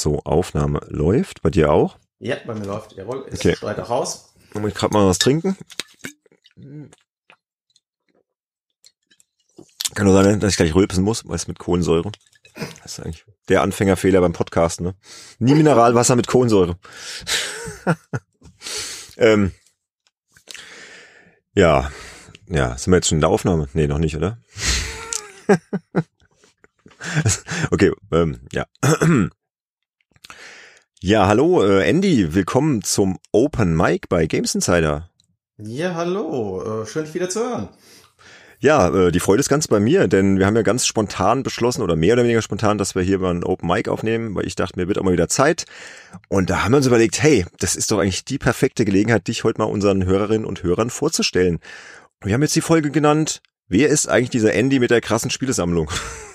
So, 0.00 0.20
Aufnahme 0.20 0.80
läuft. 0.88 1.42
Bei 1.42 1.50
dir 1.50 1.70
auch? 1.70 1.98
Ja, 2.20 2.36
bei 2.46 2.54
mir 2.54 2.64
läuft. 2.64 2.92
Jawohl, 2.92 3.26
es 3.30 3.40
Okay. 3.40 3.54
schreit 3.54 3.78
auch 3.80 3.90
raus. 3.90 4.32
Dann 4.54 4.62
muss 4.62 4.70
ich 4.70 4.76
gerade 4.76 4.94
mal 4.94 5.06
was 5.06 5.18
trinken. 5.18 5.58
Kann 9.94 10.06
nur 10.06 10.14
sein, 10.14 10.40
dass 10.40 10.52
ich 10.52 10.56
gleich 10.56 10.74
rülpsen 10.74 11.04
muss, 11.04 11.28
weil 11.28 11.36
es 11.36 11.48
mit 11.48 11.58
Kohlensäure. 11.58 12.10
Das 12.82 12.92
ist 12.92 13.00
eigentlich 13.00 13.26
der 13.50 13.60
Anfängerfehler 13.60 14.22
beim 14.22 14.32
Podcasten. 14.32 14.86
Ne? 14.86 14.94
Nie 15.38 15.54
Mineralwasser 15.54 16.16
mit 16.16 16.28
Kohlensäure. 16.28 16.78
ähm, 19.18 19.52
ja, 21.54 21.90
ja, 22.48 22.78
sind 22.78 22.90
wir 22.90 22.96
jetzt 22.96 23.08
schon 23.08 23.16
in 23.16 23.22
der 23.22 23.30
Aufnahme? 23.30 23.68
Nee, 23.74 23.86
noch 23.86 23.98
nicht, 23.98 24.16
oder? 24.16 24.38
okay, 27.70 27.92
ähm, 28.12 28.40
ja. 28.52 28.64
Ja, 31.02 31.26
hallo, 31.28 31.64
äh, 31.64 31.88
Andy, 31.88 32.34
willkommen 32.34 32.82
zum 32.82 33.18
Open 33.32 33.74
Mic 33.74 34.08
bei 34.10 34.26
Games 34.26 34.54
Insider. 34.54 35.08
Ja, 35.56 35.94
hallo. 35.94 36.82
Äh, 36.82 36.86
schön, 36.86 37.06
dich 37.06 37.14
wieder 37.14 37.30
zu 37.30 37.40
hören. 37.40 37.68
Ja, 38.58 38.94
äh, 38.94 39.10
die 39.10 39.20
Freude 39.20 39.40
ist 39.40 39.48
ganz 39.48 39.66
bei 39.66 39.80
mir, 39.80 40.08
denn 40.08 40.38
wir 40.38 40.44
haben 40.44 40.56
ja 40.56 40.60
ganz 40.60 40.84
spontan 40.84 41.42
beschlossen 41.42 41.80
oder 41.80 41.96
mehr 41.96 42.12
oder 42.12 42.24
weniger 42.24 42.42
spontan, 42.42 42.76
dass 42.76 42.94
wir 42.94 43.00
hier 43.00 43.18
mal 43.18 43.34
ein 43.34 43.44
Open 43.44 43.66
Mic 43.66 43.88
aufnehmen, 43.88 44.34
weil 44.34 44.46
ich 44.46 44.56
dachte, 44.56 44.78
mir 44.78 44.88
wird 44.88 44.98
auch 44.98 45.02
mal 45.02 45.14
wieder 45.14 45.30
Zeit. 45.30 45.64
Und 46.28 46.50
da 46.50 46.64
haben 46.64 46.72
wir 46.72 46.76
uns 46.76 46.86
überlegt, 46.86 47.22
hey, 47.22 47.46
das 47.60 47.76
ist 47.76 47.90
doch 47.90 47.98
eigentlich 47.98 48.26
die 48.26 48.36
perfekte 48.36 48.84
Gelegenheit, 48.84 49.26
dich 49.26 49.42
heute 49.42 49.62
mal 49.62 49.70
unseren 49.70 50.04
Hörerinnen 50.04 50.44
und 50.44 50.62
Hörern 50.62 50.90
vorzustellen. 50.90 51.60
Wir 52.22 52.34
haben 52.34 52.42
jetzt 52.42 52.56
die 52.56 52.60
Folge 52.60 52.90
genannt, 52.90 53.40
wer 53.70 53.88
ist 53.88 54.08
eigentlich 54.08 54.30
dieser 54.30 54.52
Andy 54.52 54.78
mit 54.78 54.90
der 54.90 55.00
krassen 55.00 55.30
Spielesammlung? 55.30 55.90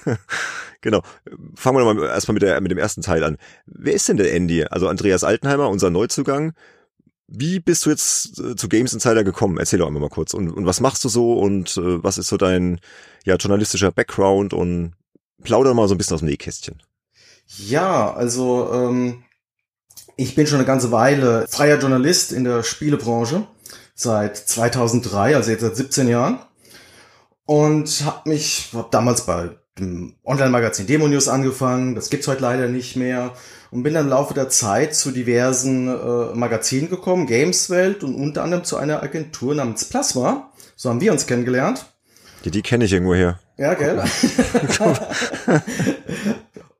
genau. 0.82 1.04
Fangen 1.56 1.78
wir 1.78 1.94
mal 1.94 2.08
erstmal 2.08 2.34
mit, 2.34 2.42
der, 2.42 2.60
mit 2.62 2.72
dem 2.72 2.80
ersten 2.80 3.04
Teil 3.04 3.24
an. 3.24 3.38
Wer 3.68 3.94
ist 3.94 4.10
denn 4.10 4.18
der 4.18 4.34
Andy? 4.34 4.64
Also 4.64 4.88
Andreas 4.88 5.24
Altenheimer, 5.24 5.70
unser 5.70 5.92
Neuzugang. 5.92 6.54
Wie 7.28 7.60
bist 7.60 7.86
du 7.86 7.90
jetzt 7.92 8.40
äh, 8.40 8.56
zu 8.56 8.70
Games 8.70 8.94
Insider 8.94 9.24
gekommen? 9.24 9.58
Erzähl 9.58 9.80
doch 9.80 9.88
einmal 9.88 10.02
mal 10.02 10.10
kurz. 10.10 10.34
Und, 10.34 10.50
und 10.50 10.66
was 10.66 10.80
machst 10.80 11.04
du 11.04 11.10
so 11.10 11.34
und 11.34 11.78
äh, 11.78 12.04
was 12.04 12.18
ist 12.18 12.28
so 12.28 12.38
dein 12.38 12.80
ja, 13.26 13.36
journalistischer 13.36 13.92
Background 13.92 14.54
und 14.54 14.94
plauder 15.44 15.74
mal 15.74 15.88
so 15.88 15.96
ein 15.96 15.98
bisschen 15.98 16.16
aus 16.16 16.22
dem 16.22 16.30
Nähkästchen. 16.30 16.82
Ja, 17.48 18.14
also 18.14 18.72
ähm, 18.74 19.24
ich 20.16 20.36
bin 20.36 20.48
schon 20.48 20.58
eine 20.58 20.68
ganze 20.68 20.92
Weile 20.92 21.48
freier 21.48 21.80
Journalist 21.80 22.32
in 22.32 22.44
der 22.44 22.64
Spielebranche 22.64 23.48
seit 23.94 24.38
2003, 24.38 25.36
also 25.36 25.52
jetzt 25.52 25.62
seit 25.62 25.76
17 25.76 26.08
Jahren 26.08 26.40
und 27.46 28.04
habe 28.06 28.30
mich 28.30 28.70
hab 28.74 28.92
damals 28.92 29.26
bei 29.26 29.52
dem 29.80 30.16
Online-Magazin 30.24 30.88
Demo 30.88 31.08
News 31.08 31.28
angefangen. 31.28 31.96
Das 31.96 32.10
gibt's 32.10 32.28
heute 32.28 32.42
leider 32.42 32.68
nicht 32.68 32.96
mehr 32.96 33.34
und 33.72 33.84
bin 33.84 33.94
dann 33.94 34.06
im 34.06 34.10
Laufe 34.10 34.34
der 34.34 34.50
Zeit 34.50 34.96
zu 34.96 35.12
diversen 35.12 35.88
äh, 35.88 36.36
Magazinen 36.36 36.90
gekommen, 36.90 37.28
Gameswelt 37.28 38.04
und 38.04 38.16
unter 38.16 38.44
anderem 38.44 38.64
zu 38.64 38.78
einer 38.78 39.04
Agentur 39.04 39.54
namens 39.54 39.86
Plasma. 39.86 40.52
So 40.76 40.90
haben 40.90 41.02
wir 41.02 41.12
uns 41.12 41.28
kennengelernt. 41.28 41.86
Die, 42.46 42.52
die 42.52 42.62
kenne 42.62 42.86
ich 42.86 42.94
irgendwo 42.94 43.16
her. 43.16 43.40
Ja, 43.58 43.74
gell? 43.74 44.04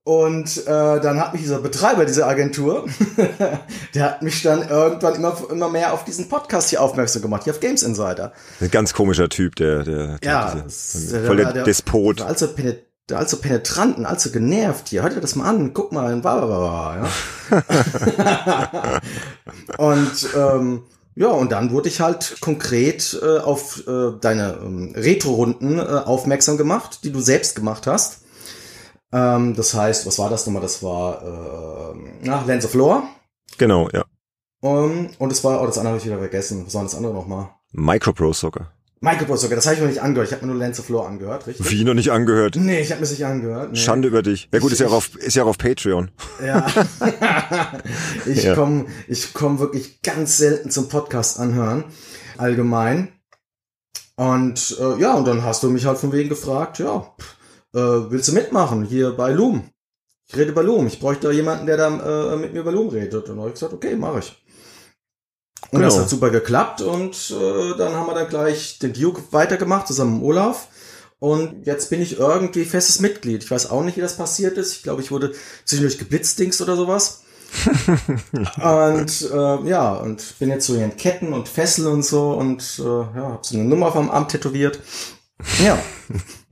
Und 0.08 0.68
äh, 0.68 1.00
dann 1.02 1.20
hat 1.20 1.34
mich 1.34 1.42
dieser 1.42 1.58
Betreiber 1.58 2.06
dieser 2.06 2.28
Agentur, 2.28 2.86
der 3.96 4.04
hat 4.04 4.22
mich 4.22 4.44
dann 4.44 4.70
irgendwann 4.70 5.16
immer, 5.16 5.36
immer 5.50 5.68
mehr 5.68 5.94
auf 5.94 6.06
diesen 6.06 6.30
Podcast 6.30 6.70
hier 6.70 6.80
aufmerksam 6.84 7.24
gemacht, 7.24 7.44
hier 7.46 7.54
auf 7.54 7.60
Games 7.60 7.82
Insider. 7.82 8.32
Ein 8.62 8.70
ganz 8.70 8.94
komischer 8.94 9.30
Typ, 9.30 9.56
der, 9.56 9.82
der, 9.84 10.20
Ja, 10.24 10.54
der, 10.54 10.64
dieser, 10.66 11.18
der- 11.18 11.26
voll 11.28 11.38
der, 11.38 11.54
der- 11.54 11.64
Despot. 11.64 12.20
War 12.20 12.28
allzu, 12.28 12.50
penet, 12.50 12.84
allzu 13.12 13.38
penetrant 13.38 13.98
und 13.98 14.06
allzu 14.06 14.32
genervt 14.32 14.90
hier. 14.90 15.02
Hört 15.02 15.14
ihr 15.16 15.22
das 15.22 15.36
mal 15.36 15.50
an, 15.50 15.74
guck 15.74 15.92
mal, 15.92 16.16
bla, 16.18 17.10
ja. 17.52 17.62
und 19.80 20.30
ähm, 20.36 20.84
ja, 21.16 21.30
und 21.30 21.52
dann 21.52 21.72
wurde 21.72 21.90
ich 21.90 22.00
halt 22.00 22.38
konkret 22.42 23.18
äh, 23.24 23.40
auf 23.40 23.82
äh, 23.88 24.12
deine 24.22 24.60
ähm, 24.62 24.94
Retro-Runden 24.96 25.80
äh, 25.80 25.82
aufmerksam 25.82 26.58
gemacht, 26.58 27.00
die 27.04 27.12
du 27.12 27.22
selbst 27.22 27.56
gemacht 27.56 27.88
hast. 27.88 28.20
Ähm, 29.12 29.56
das 29.56 29.74
heißt, 29.74 30.06
was 30.06 30.20
war 30.20 30.30
das 30.30 30.46
nochmal? 30.46 30.62
Das 30.62 30.82
war 30.84 31.94
äh, 31.94 31.98
na, 32.22 32.44
Lands 32.46 32.66
of 32.66 32.74
Lore. 32.74 33.04
Genau, 33.58 33.90
ja. 33.94 34.06
Um, 34.62 35.10
und 35.20 35.32
es 35.32 35.44
war, 35.44 35.62
oh, 35.62 35.66
das 35.66 35.78
andere 35.78 35.94
habe 35.94 36.00
ich 36.00 36.06
wieder 36.06 36.18
vergessen. 36.18 36.66
Was 36.66 36.74
war 36.74 36.84
das 36.84 36.96
andere 36.96 37.14
nochmal? 37.14 37.50
Micropro 37.72 38.34
Soccer. 38.34 38.72
Microprocessor, 39.02 39.56
das 39.56 39.66
habe 39.66 39.76
ich 39.76 39.82
noch 39.82 39.90
nicht 39.90 40.02
angehört. 40.02 40.30
Ich 40.30 40.34
habe 40.34 40.46
mir 40.46 40.52
nur 40.54 40.60
Lands 40.60 40.80
of 40.80 40.90
Lore 40.90 41.08
angehört, 41.08 41.46
richtig? 41.46 41.70
Wie 41.70 41.84
noch 41.84 41.94
nicht 41.94 42.12
angehört. 42.12 42.56
Nee, 42.56 42.80
ich 42.80 42.90
habe 42.90 43.02
mir 43.02 43.02
das 43.02 43.12
nicht 43.12 43.26
angehört. 43.26 43.72
Nee. 43.74 43.78
Schande 43.78 44.08
über 44.08 44.24
dich. 44.24 44.50
Ja 44.52 44.60
gut, 44.60 44.72
ist 44.72 44.80
ja 44.80 44.88
auch 44.88 44.94
auf, 44.94 45.16
ist 45.18 45.36
ja 45.36 45.44
auch 45.44 45.50
auf 45.50 45.58
Patreon. 45.60 46.10
Ja. 46.44 46.66
ich 48.26 48.44
Ja. 48.44 48.56
komme 48.56 48.86
ich 49.08 49.34
komm 49.34 49.60
wirklich 49.60 50.02
ganz 50.02 50.38
selten 50.38 50.72
zum 50.72 50.90
Podcast 50.90 51.40
anhören, 51.40 51.84
allgemein. 52.38 53.10
Und 54.16 54.78
äh, 54.80 55.00
ja, 55.00 55.14
und 55.14 55.28
dann 55.28 55.44
hast 55.44 55.62
du 55.62 55.70
mich 55.70 55.86
halt 55.86 55.98
von 56.00 56.12
wegen 56.12 56.30
gefragt, 56.30 56.80
ja, 56.80 57.02
pff, 57.20 57.36
äh, 57.76 58.12
willst 58.12 58.30
du 58.30 58.34
mitmachen 58.34 58.84
hier 58.86 59.12
bei 59.12 59.32
Loom? 59.32 59.70
Ich 60.28 60.36
rede 60.36 60.54
bei 60.54 60.62
Loom. 60.64 60.88
Ich 60.88 61.00
bräuchte 61.00 61.32
jemanden, 61.32 61.68
der 61.68 61.78
da 61.78 62.34
äh, 62.34 62.38
mit 62.38 62.54
mir 62.54 62.64
bei 62.64 62.72
Loom 62.72 62.90
redet. 62.90 63.14
Und 63.14 63.30
dann 63.30 63.40
habe 63.40 63.50
ich 63.50 63.54
gesagt, 63.56 63.74
okay, 63.74 63.96
mache 63.96 64.20
ich. 64.20 64.42
Und 65.72 65.82
das 65.82 65.94
Genau. 65.94 66.04
hat 66.04 66.10
super 66.10 66.30
geklappt 66.30 66.82
und 66.82 67.32
äh, 67.32 67.78
dann 67.78 67.94
haben 67.94 68.08
wir 68.08 68.14
dann 68.14 68.28
gleich 68.30 68.80
den 68.80 68.94
Duke 68.94 69.22
weitergemacht, 69.32 69.88
zusammen 69.88 70.16
mit 70.16 70.24
Olaf. 70.24 70.68
Und 71.20 71.66
jetzt 71.66 71.90
bin 71.90 72.02
ich 72.02 72.20
irgendwie 72.20 72.66
festes 72.66 73.00
Mitglied. 73.00 73.44
Ich 73.44 73.50
weiß 73.52 73.70
auch 73.72 73.84
nicht, 73.84 73.98
wie 73.98 74.02
das 74.02 74.18
passiert 74.18 74.58
ist. 74.58 74.74
Ich 74.74 74.84
glaube, 74.84 75.02
ich 75.02 75.12
wurde 75.12 75.34
zwischendurch 75.64 75.98
geblitzdings 75.98 76.62
oder 76.62 76.76
sowas. 76.76 77.22
und 78.62 79.32
äh, 79.32 79.70
ja, 79.70 79.94
und 79.94 80.38
bin 80.40 80.50
jetzt 80.50 80.68
so 80.68 80.76
hier 80.76 80.86
in 80.86 80.98
Ketten 80.98 81.34
und 81.34 81.48
Fesseln 81.48 81.88
und 81.88 82.04
so 82.04 82.32
und 82.34 82.80
äh, 82.80 82.84
ja, 82.84 83.30
hab 83.34 83.46
so 83.46 83.56
eine 83.56 83.66
Nummer 83.66 83.92
vom 83.92 84.12
Amt 84.12 84.32
tätowiert. 84.32 84.80
Ja, 85.64 85.78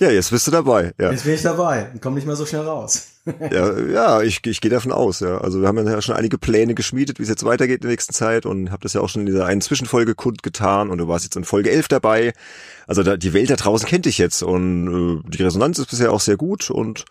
Ja, 0.00 0.10
jetzt 0.10 0.30
bist 0.30 0.46
du 0.46 0.50
dabei. 0.50 0.92
Ja, 0.98 1.10
jetzt 1.10 1.24
bin 1.24 1.34
ich 1.34 1.42
dabei 1.42 1.90
und 1.92 2.00
komme 2.00 2.16
nicht 2.16 2.26
mehr 2.26 2.36
so 2.36 2.46
schnell 2.46 2.62
raus. 2.62 3.08
ja, 3.50 3.78
ja 3.78 4.22
ich, 4.22 4.40
ich 4.46 4.60
gehe 4.60 4.70
davon 4.70 4.92
aus. 4.92 5.20
Ja, 5.20 5.38
also 5.38 5.60
wir 5.60 5.68
haben 5.68 5.84
ja 5.86 6.02
schon 6.02 6.14
einige 6.14 6.38
Pläne 6.38 6.74
geschmiedet, 6.74 7.18
wie 7.18 7.24
es 7.24 7.28
jetzt 7.28 7.44
weitergeht 7.44 7.76
in 7.76 7.82
der 7.82 7.90
nächsten 7.90 8.14
Zeit 8.14 8.46
und 8.46 8.70
habe 8.70 8.82
das 8.82 8.92
ja 8.92 9.00
auch 9.00 9.08
schon 9.08 9.22
in 9.22 9.26
dieser 9.26 9.46
einen 9.46 9.60
Zwischenfolge 9.60 10.14
kundgetan 10.14 10.90
und 10.90 10.98
du 10.98 11.08
warst 11.08 11.24
jetzt 11.24 11.36
in 11.36 11.44
Folge 11.44 11.70
11 11.70 11.88
dabei. 11.88 12.32
Also 12.86 13.02
da, 13.02 13.16
die 13.16 13.32
Welt 13.32 13.50
da 13.50 13.56
draußen 13.56 13.88
kennt 13.88 14.06
dich 14.06 14.18
jetzt 14.18 14.42
und 14.42 15.22
äh, 15.26 15.30
die 15.30 15.42
Resonanz 15.42 15.78
ist 15.78 15.90
bisher 15.90 16.12
auch 16.12 16.20
sehr 16.20 16.36
gut 16.36 16.70
und 16.70 17.04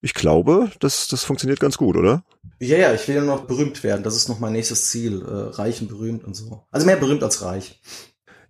ich 0.00 0.14
glaube, 0.14 0.70
das, 0.80 1.06
das 1.06 1.22
funktioniert 1.22 1.60
ganz 1.60 1.78
gut, 1.78 1.96
oder? 1.96 2.24
Ja, 2.58 2.76
ja, 2.76 2.92
ich 2.92 3.06
will 3.06 3.14
ja 3.14 3.22
noch 3.22 3.44
berühmt 3.44 3.84
werden. 3.84 4.02
Das 4.02 4.16
ist 4.16 4.28
noch 4.28 4.40
mein 4.40 4.52
nächstes 4.52 4.90
Ziel. 4.90 5.22
Äh, 5.22 5.54
reich 5.56 5.80
und 5.80 5.88
berühmt 5.88 6.24
und 6.24 6.34
so. 6.34 6.64
Also 6.72 6.86
mehr 6.86 6.96
berühmt 6.96 7.22
als 7.22 7.42
reich. 7.42 7.80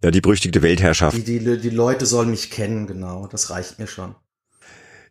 Ja, 0.02 0.10
die 0.10 0.20
berüchtigte 0.20 0.62
Weltherrschaft. 0.62 1.16
Die, 1.16 1.22
die, 1.22 1.58
die 1.58 1.70
Leute 1.70 2.06
sollen 2.06 2.30
mich 2.30 2.50
kennen, 2.50 2.86
genau. 2.86 3.28
Das 3.28 3.50
reicht 3.50 3.78
mir 3.78 3.86
schon. 3.86 4.14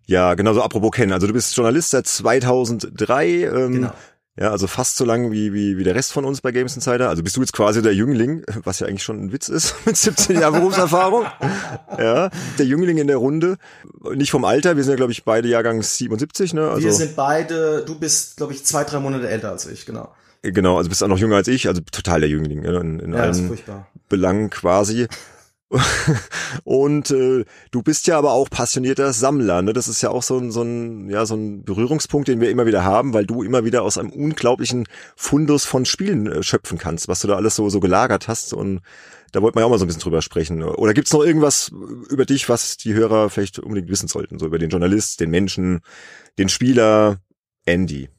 Ja, 0.06 0.34
genau 0.34 0.54
so 0.54 0.62
apropos 0.62 0.92
kennen. 0.92 1.14
Also 1.14 1.28
du 1.28 1.34
bist 1.34 1.56
Journalist 1.56 1.92
seit 1.92 2.08
2003. 2.08 3.28
Ähm, 3.28 3.72
Genau. 3.74 3.94
Ja, 4.40 4.50
also 4.52 4.66
fast 4.66 4.96
so 4.96 5.04
lang 5.04 5.32
wie, 5.32 5.54
wie, 5.54 5.78
wie 5.78 5.84
der 5.84 5.94
Rest 5.94 6.14
von 6.14 6.24
uns 6.24 6.40
bei 6.40 6.52
Games 6.52 6.74
Insider. 6.76 7.10
Also 7.10 7.22
bist 7.22 7.36
du 7.36 7.42
jetzt 7.42 7.52
quasi 7.52 7.82
der 7.82 7.94
Jüngling, 7.94 8.44
was 8.64 8.80
ja 8.80 8.88
eigentlich 8.88 9.04
schon 9.04 9.22
ein 9.22 9.32
Witz 9.34 9.50
ist, 9.50 9.76
mit 9.86 9.98
17 9.98 10.40
Jahren 10.40 10.54
Berufserfahrung. 10.54 11.26
Ja, 12.00 12.30
der 12.58 12.66
Jüngling 12.66 12.98
in 12.98 13.08
der 13.08 13.18
Runde. 13.18 13.58
Nicht 14.14 14.32
vom 14.32 14.46
Alter, 14.46 14.78
wir 14.78 14.84
sind 14.84 14.92
ja, 14.92 14.96
glaube 14.96 15.12
ich, 15.12 15.26
beide 15.26 15.50
Jahrgang 15.50 15.84
77, 15.84 16.54
ne? 16.54 16.70
Also, 16.70 16.84
Wir 16.84 16.94
sind 16.94 17.16
beide, 17.18 17.84
du 17.86 18.00
bist, 18.00 18.38
glaube 18.38 18.54
ich, 18.54 18.66
zwei, 18.66 18.86
drei 18.86 19.00
Monate 19.00 19.28
älter 19.30 19.52
als 19.52 19.68
ich, 19.68 19.86
genau. 19.86 20.10
Genau, 20.42 20.78
also 20.78 20.90
bist 20.90 21.04
auch 21.04 21.08
noch 21.08 21.20
jünger 21.20 21.36
als 21.36 21.48
ich, 21.48 21.68
also 21.68 21.82
total 21.92 22.22
der 22.22 22.30
Jüngling, 22.30 22.64
ja, 22.64 22.80
in, 22.80 23.00
in 23.00 23.14
Ja, 23.14 23.22
allen. 23.22 23.58
Belangen 24.10 24.50
quasi. 24.50 25.08
Und 26.64 27.12
äh, 27.12 27.46
du 27.72 27.82
bist 27.82 28.08
ja 28.08 28.18
aber 28.18 28.34
auch 28.34 28.50
passionierter 28.50 29.14
Sammler. 29.14 29.62
Ne? 29.62 29.74
Das 29.74 29.88
ist 29.88 30.02
ja 30.02 30.10
auch 30.10 30.24
so 30.24 30.38
ein, 30.38 30.52
so, 30.52 30.64
ein, 30.64 31.10
ja, 31.10 31.26
so 31.26 31.36
ein 31.36 31.64
Berührungspunkt, 31.64 32.28
den 32.28 32.42
wir 32.42 32.50
immer 32.50 32.66
wieder 32.66 32.84
haben, 32.84 33.14
weil 33.14 33.26
du 33.26 33.42
immer 33.42 33.64
wieder 33.64 33.84
aus 33.84 33.98
einem 33.98 34.10
unglaublichen 34.10 34.86
Fundus 35.16 35.66
von 35.66 35.86
Spielen 35.86 36.28
äh, 36.28 36.44
schöpfen 36.44 36.78
kannst, 36.78 37.08
was 37.08 37.22
du 37.22 37.28
da 37.28 37.36
alles 37.36 37.56
so, 37.56 37.70
so 37.70 37.80
gelagert 37.80 38.28
hast. 38.28 38.54
Und 38.54 38.82
da 39.32 39.42
wollten 39.42 39.56
wir 39.56 39.62
ja 39.62 39.66
auch 39.66 39.70
mal 39.70 39.78
so 39.78 39.86
ein 39.86 39.88
bisschen 39.88 40.02
drüber 40.02 40.22
sprechen. 40.22 40.62
Oder 40.62 40.94
gibt's 40.94 41.14
noch 41.14 41.24
irgendwas 41.24 41.72
über 42.10 42.26
dich, 42.26 42.50
was 42.50 42.76
die 42.76 42.94
Hörer 42.94 43.30
vielleicht 43.30 43.60
unbedingt 43.60 43.90
wissen 43.90 44.10
sollten? 44.10 44.40
So 44.40 44.48
über 44.48 44.60
den 44.60 44.70
Journalist, 44.70 45.22
den 45.22 45.30
Menschen, 45.30 45.80
den 46.38 46.50
Spieler, 46.50 47.20
Andy. 47.66 48.10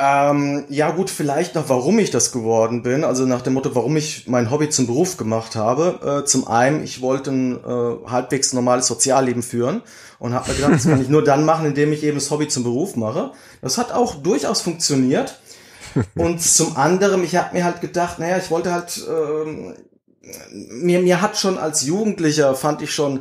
Ähm, 0.00 0.64
ja 0.70 0.90
gut, 0.90 1.08
vielleicht 1.08 1.54
noch, 1.54 1.68
warum 1.68 2.00
ich 2.00 2.10
das 2.10 2.32
geworden 2.32 2.82
bin. 2.82 3.04
Also 3.04 3.26
nach 3.26 3.42
dem 3.42 3.54
Motto, 3.54 3.74
warum 3.76 3.96
ich 3.96 4.26
mein 4.26 4.50
Hobby 4.50 4.68
zum 4.68 4.88
Beruf 4.88 5.16
gemacht 5.16 5.54
habe. 5.54 6.22
Äh, 6.22 6.26
zum 6.26 6.48
einen, 6.48 6.82
ich 6.82 7.00
wollte 7.00 7.30
ein 7.30 7.64
äh, 7.64 8.10
halbwegs 8.10 8.52
normales 8.52 8.88
Sozialleben 8.88 9.44
führen 9.44 9.82
und 10.18 10.34
habe 10.34 10.48
mir 10.48 10.56
gedacht, 10.56 10.74
das 10.74 10.84
kann 10.84 11.00
ich 11.00 11.08
nur 11.08 11.22
dann 11.22 11.44
machen, 11.44 11.66
indem 11.66 11.92
ich 11.92 12.02
eben 12.02 12.16
das 12.16 12.30
Hobby 12.30 12.48
zum 12.48 12.64
Beruf 12.64 12.96
mache. 12.96 13.32
Das 13.62 13.78
hat 13.78 13.92
auch 13.92 14.16
durchaus 14.16 14.62
funktioniert. 14.62 15.40
Und 16.16 16.42
zum 16.42 16.76
anderen, 16.76 17.22
ich 17.22 17.36
habe 17.36 17.56
mir 17.56 17.64
halt 17.64 17.80
gedacht, 17.80 18.18
naja, 18.18 18.36
ich 18.38 18.50
wollte 18.50 18.72
halt, 18.72 19.00
ähm, 19.08 19.74
mir, 20.50 21.00
mir 21.00 21.22
hat 21.22 21.36
schon 21.36 21.56
als 21.56 21.86
Jugendlicher, 21.86 22.56
fand 22.56 22.82
ich 22.82 22.92
schon 22.92 23.20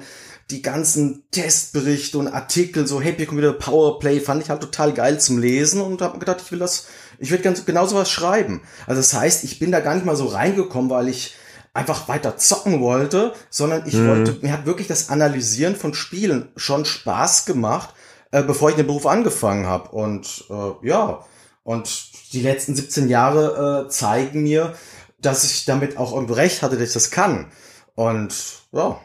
die 0.51 0.61
ganzen 0.61 1.23
Testberichte 1.31 2.17
und 2.17 2.27
Artikel, 2.27 2.85
so 2.85 3.01
Happy 3.01 3.25
Computer 3.25 3.53
Powerplay, 3.53 4.19
fand 4.19 4.43
ich 4.43 4.49
halt 4.49 4.61
total 4.61 4.93
geil 4.93 5.19
zum 5.19 5.39
Lesen 5.39 5.81
und 5.81 6.01
habe 6.01 6.13
mir 6.13 6.19
gedacht, 6.19 6.41
ich 6.43 6.51
will 6.51 6.59
das, 6.59 6.87
ich 7.19 7.31
will 7.31 7.39
ganz 7.39 7.65
genau 7.65 7.85
sowas 7.85 8.09
schreiben. 8.09 8.61
Also 8.85 8.99
das 8.99 9.13
heißt, 9.13 9.43
ich 9.43 9.59
bin 9.59 9.71
da 9.71 9.79
gar 9.79 9.95
nicht 9.95 10.05
mal 10.05 10.15
so 10.15 10.27
reingekommen, 10.27 10.89
weil 10.89 11.07
ich 11.07 11.35
einfach 11.73 12.07
weiter 12.07 12.37
zocken 12.37 12.81
wollte, 12.81 13.33
sondern 13.49 13.87
ich 13.87 13.95
mhm. 13.95 14.07
wollte, 14.07 14.37
mir 14.41 14.53
hat 14.53 14.65
wirklich 14.65 14.87
das 14.87 15.09
Analysieren 15.09 15.75
von 15.75 15.93
Spielen 15.93 16.49
schon 16.55 16.85
Spaß 16.85 17.45
gemacht, 17.45 17.93
äh, 18.31 18.43
bevor 18.43 18.69
ich 18.69 18.75
den 18.75 18.87
Beruf 18.87 19.07
angefangen 19.07 19.65
habe. 19.65 19.89
Und 19.89 20.45
äh, 20.49 20.87
ja, 20.87 21.25
und 21.63 22.33
die 22.33 22.41
letzten 22.41 22.75
17 22.75 23.07
Jahre 23.09 23.85
äh, 23.85 23.89
zeigen 23.89 24.43
mir, 24.43 24.75
dass 25.19 25.45
ich 25.45 25.65
damit 25.65 25.97
auch 25.97 26.13
irgendwo 26.13 26.33
recht 26.33 26.61
hatte, 26.61 26.75
dass 26.77 26.89
ich 26.89 26.93
das 26.93 27.11
kann. 27.11 27.51
Und 27.95 28.33
ja, 28.71 28.99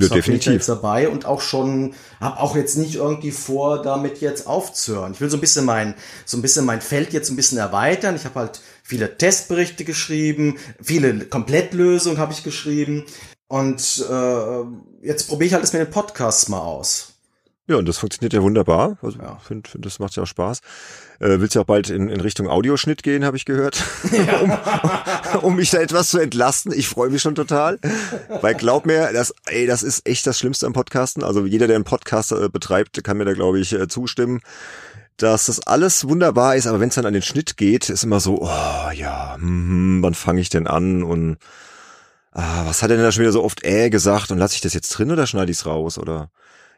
das 0.00 0.10
ja, 0.10 0.16
definitiv. 0.16 0.52
jetzt 0.52 0.68
dabei 0.68 1.08
und 1.08 1.26
auch 1.26 1.40
schon, 1.40 1.94
habe 2.20 2.40
auch 2.40 2.56
jetzt 2.56 2.76
nicht 2.76 2.96
irgendwie 2.96 3.30
vor, 3.30 3.82
damit 3.82 4.20
jetzt 4.20 4.46
aufzuhören. 4.46 5.12
Ich 5.12 5.20
will 5.20 5.30
so 5.30 5.36
ein 5.36 5.40
bisschen 5.40 5.64
mein, 5.64 5.94
so 6.24 6.36
ein 6.36 6.42
bisschen 6.42 6.64
mein 6.64 6.80
Feld 6.80 7.12
jetzt 7.12 7.30
ein 7.30 7.36
bisschen 7.36 7.58
erweitern. 7.58 8.16
Ich 8.16 8.24
habe 8.24 8.40
halt 8.40 8.60
viele 8.82 9.16
Testberichte 9.18 9.84
geschrieben, 9.84 10.56
viele 10.80 11.26
Komplettlösungen 11.26 12.18
habe 12.18 12.32
ich 12.32 12.42
geschrieben. 12.42 13.04
Und 13.48 14.04
äh, 14.10 15.06
jetzt 15.06 15.28
probiere 15.28 15.46
ich 15.46 15.52
halt 15.54 15.62
das 15.62 15.72
mit 15.72 15.80
den 15.80 15.90
Podcasts 15.90 16.48
mal 16.48 16.60
aus. 16.60 17.14
Ja, 17.66 17.76
und 17.76 17.86
das 17.86 17.98
funktioniert 17.98 18.32
ja 18.32 18.42
wunderbar. 18.42 18.96
Also 19.02 19.18
ja. 19.18 19.38
finde, 19.38 19.68
find, 19.68 19.84
das 19.84 19.98
macht 19.98 20.16
ja 20.16 20.22
auch 20.22 20.26
Spaß. 20.26 20.60
Äh, 21.20 21.40
willst 21.40 21.56
ja 21.56 21.62
auch 21.62 21.66
bald 21.66 21.90
in, 21.90 22.08
in 22.08 22.20
Richtung 22.20 22.48
Audioschnitt 22.48 23.02
gehen, 23.02 23.24
habe 23.24 23.36
ich 23.36 23.44
gehört, 23.44 23.82
ja. 24.12 24.38
um, 25.32 25.42
um 25.42 25.56
mich 25.56 25.70
da 25.70 25.78
etwas 25.78 26.10
zu 26.10 26.18
entlasten. 26.18 26.72
Ich 26.72 26.88
freue 26.88 27.10
mich 27.10 27.22
schon 27.22 27.34
total, 27.34 27.80
weil 28.40 28.54
glaub 28.54 28.86
mir, 28.86 29.12
das, 29.12 29.34
ey, 29.46 29.66
das 29.66 29.82
ist 29.82 30.06
echt 30.06 30.26
das 30.28 30.38
Schlimmste 30.38 30.66
am 30.66 30.72
Podcasten. 30.72 31.24
Also 31.24 31.44
jeder, 31.44 31.66
der 31.66 31.74
einen 31.74 31.84
Podcast 31.84 32.30
äh, 32.30 32.48
betreibt, 32.48 33.02
kann 33.02 33.16
mir 33.16 33.24
da 33.24 33.32
glaube 33.32 33.58
ich 33.58 33.72
äh, 33.72 33.88
zustimmen, 33.88 34.40
dass 35.16 35.46
das 35.46 35.58
alles 35.60 36.06
wunderbar 36.08 36.54
ist. 36.54 36.68
Aber 36.68 36.78
wenn 36.78 36.90
es 36.90 36.94
dann 36.94 37.06
an 37.06 37.14
den 37.14 37.22
Schnitt 37.22 37.56
geht, 37.56 37.90
ist 37.90 38.04
immer 38.04 38.20
so, 38.20 38.42
oh 38.42 38.90
ja, 38.94 39.34
hm, 39.34 39.98
wann 40.02 40.14
fange 40.14 40.40
ich 40.40 40.50
denn 40.50 40.68
an 40.68 41.02
und 41.02 41.38
ah, 42.30 42.64
was 42.64 42.82
hat 42.82 42.90
er 42.90 42.96
denn 42.96 43.04
da 43.04 43.10
schon 43.10 43.22
wieder 43.22 43.32
so 43.32 43.42
oft 43.42 43.64
äh 43.64 43.90
gesagt 43.90 44.30
und 44.30 44.38
lasse 44.38 44.54
ich 44.54 44.60
das 44.60 44.74
jetzt 44.74 44.90
drin 44.90 45.10
oder 45.10 45.26
schneide 45.26 45.50
ich 45.50 45.58
es 45.58 45.66
raus 45.66 45.98
oder 45.98 46.30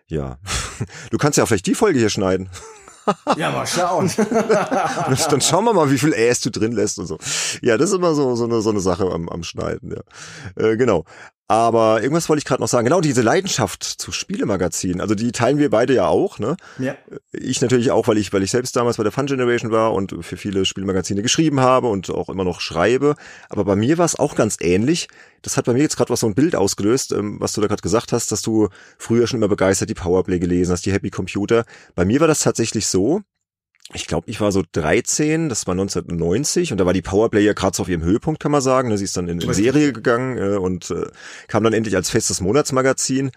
ja. 0.07 0.39
Du 1.11 1.19
kannst 1.19 1.37
ja 1.37 1.45
vielleicht 1.45 1.67
die 1.67 1.75
Folge 1.75 1.99
hier 1.99 2.11
schneiden. 2.11 2.49
Ja, 3.37 3.51
mal 3.51 3.67
schauen. 3.67 4.11
Dann 5.31 5.41
schauen 5.41 5.65
wir 5.65 5.73
mal, 5.73 5.91
wie 5.91 5.99
viel 5.99 6.13
Äs 6.13 6.41
du 6.41 6.51
drin 6.51 6.73
lässt 6.73 6.99
und 6.99 7.07
so. 7.07 7.19
Ja, 7.63 7.77
das 7.77 7.91
ist 7.91 7.97
immer 7.97 8.15
so, 8.15 8.35
so, 8.37 8.45
eine, 8.45 8.61
so 8.61 8.71
eine 8.71 8.81
Sache 8.81 9.11
am, 9.11 9.29
am 9.29 9.43
Schneiden, 9.43 9.93
ja. 9.93 10.63
Äh, 10.63 10.77
genau. 10.77 11.05
Aber 11.51 12.01
irgendwas 12.01 12.29
wollte 12.29 12.39
ich 12.39 12.45
gerade 12.45 12.63
noch 12.63 12.69
sagen. 12.69 12.85
Genau, 12.85 13.01
diese 13.01 13.23
Leidenschaft 13.23 13.83
zu 13.83 14.13
Spielemagazinen, 14.13 15.01
also 15.01 15.17
die 15.17 15.33
teilen 15.33 15.59
wir 15.59 15.69
beide 15.69 15.93
ja 15.93 16.07
auch, 16.07 16.39
ne? 16.39 16.57
Ja. 16.79 16.95
Ich 17.33 17.61
natürlich 17.61 17.91
auch, 17.91 18.07
weil 18.07 18.19
ich, 18.19 18.33
weil 18.33 18.45
ich 18.45 18.53
selbst 18.53 18.77
damals 18.77 18.99
bei 18.99 19.03
der 19.03 19.11
Fun 19.11 19.27
Generation 19.27 19.73
war 19.73 19.93
und 19.93 20.15
für 20.25 20.37
viele 20.37 20.65
Spielemagazine 20.65 21.23
geschrieben 21.23 21.59
habe 21.59 21.89
und 21.89 22.09
auch 22.09 22.29
immer 22.29 22.45
noch 22.45 22.61
schreibe. 22.61 23.17
Aber 23.49 23.65
bei 23.65 23.75
mir 23.75 23.99
war 23.99 24.05
es 24.05 24.17
auch 24.17 24.37
ganz 24.37 24.59
ähnlich. 24.61 25.09
Das 25.43 25.57
hat 25.57 25.65
bei 25.65 25.73
mir 25.73 25.83
jetzt 25.83 25.97
gerade 25.97 26.11
was 26.11 26.21
so 26.21 26.29
ein 26.29 26.37
Bild 26.37 26.55
ausgelöst, 26.55 27.11
ähm, 27.11 27.41
was 27.41 27.53
du 27.55 27.61
da 27.61 27.67
gerade 27.67 27.83
gesagt 27.83 28.13
hast, 28.13 28.31
dass 28.31 28.43
du 28.43 28.69
früher 28.97 29.27
schon 29.27 29.41
immer 29.41 29.49
begeistert 29.49 29.91
die 29.91 29.95
Powerplay 29.95 30.39
gelesen 30.39 30.71
hast, 30.71 30.87
die 30.87 30.93
Happy 30.93 31.11
Computer. 31.11 31.65
Bei 31.97 32.05
mir 32.05 32.21
war 32.21 32.29
das 32.29 32.39
tatsächlich 32.39 32.87
so, 32.87 33.23
ich 33.93 34.07
glaube, 34.07 34.31
ich 34.31 34.41
war 34.41 34.53
so 34.53 34.63
13, 34.73 35.49
das 35.49 35.67
war 35.67 35.73
1990 35.73 36.73
und 36.73 36.79
da 36.79 36.87
war 36.87 36.93
die 36.93 37.03
Powerplay 37.03 37.45
ja 37.45 37.53
gerade 37.53 37.77
so 37.77 37.83
auf 37.83 37.89
ihrem 37.89 38.03
Höhepunkt, 38.03 38.41
kann 38.41 38.53
man 38.53 38.61
sagen. 38.61 38.89
Ne? 38.89 38.99
Sie 38.99 39.05
ist 39.05 39.17
dann 39.17 39.29
in, 39.29 39.41
in 39.41 39.53
Serie 39.53 39.93
gegangen 39.93 40.39
äh, 40.39 40.57
und 40.57 40.91
äh, 40.91 41.07
kam 41.49 41.65
dann 41.65 41.73
endlich 41.73 41.97
als 41.97 42.11
festes 42.11 42.41
Monatsmagazin. 42.41 43.31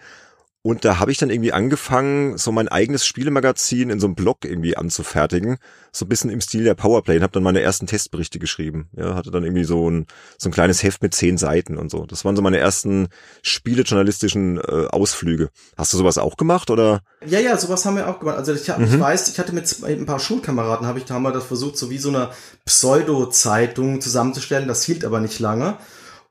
Und 0.66 0.86
da 0.86 0.98
habe 0.98 1.12
ich 1.12 1.18
dann 1.18 1.28
irgendwie 1.28 1.52
angefangen, 1.52 2.38
so 2.38 2.50
mein 2.50 2.68
eigenes 2.68 3.04
Spielemagazin 3.04 3.90
in 3.90 4.00
so 4.00 4.06
einem 4.06 4.14
Blog 4.14 4.46
irgendwie 4.46 4.78
anzufertigen, 4.78 5.58
so 5.92 6.06
ein 6.06 6.08
bisschen 6.08 6.30
im 6.30 6.40
Stil 6.40 6.64
der 6.64 6.74
Powerplay 6.74 7.16
und 7.16 7.22
habe 7.22 7.34
dann 7.34 7.42
meine 7.42 7.60
ersten 7.60 7.86
Testberichte 7.86 8.38
geschrieben. 8.38 8.88
Ja, 8.96 9.14
hatte 9.14 9.30
dann 9.30 9.44
irgendwie 9.44 9.64
so 9.64 9.90
ein 9.90 10.06
so 10.38 10.48
ein 10.48 10.52
kleines 10.52 10.82
Heft 10.82 11.02
mit 11.02 11.14
zehn 11.14 11.36
Seiten 11.36 11.76
und 11.76 11.90
so. 11.90 12.06
Das 12.06 12.24
waren 12.24 12.34
so 12.34 12.40
meine 12.40 12.56
ersten 12.56 13.08
spielejournalistischen 13.42 14.56
äh, 14.56 14.86
Ausflüge. 14.86 15.50
Hast 15.76 15.92
du 15.92 15.98
sowas 15.98 16.16
auch 16.16 16.38
gemacht 16.38 16.70
oder? 16.70 17.02
Ja, 17.26 17.40
ja, 17.40 17.58
sowas 17.58 17.84
haben 17.84 17.96
wir 17.96 18.08
auch 18.08 18.18
gemacht. 18.18 18.38
Also 18.38 18.54
ich, 18.54 18.66
mhm. 18.66 18.84
ich 18.84 18.98
weiß, 18.98 19.28
ich 19.28 19.38
hatte 19.38 19.52
mit 19.52 19.70
ein 19.84 20.06
paar 20.06 20.18
Schulkameraden, 20.18 20.86
habe 20.86 20.98
ich 20.98 21.04
da 21.04 21.18
wir 21.18 21.30
das 21.30 21.44
versucht, 21.44 21.76
so 21.76 21.90
wie 21.90 21.98
so 21.98 22.08
eine 22.08 22.30
Pseudo-Zeitung 22.64 24.00
zusammenzustellen. 24.00 24.66
Das 24.66 24.82
hielt 24.82 25.04
aber 25.04 25.20
nicht 25.20 25.40
lange. 25.40 25.76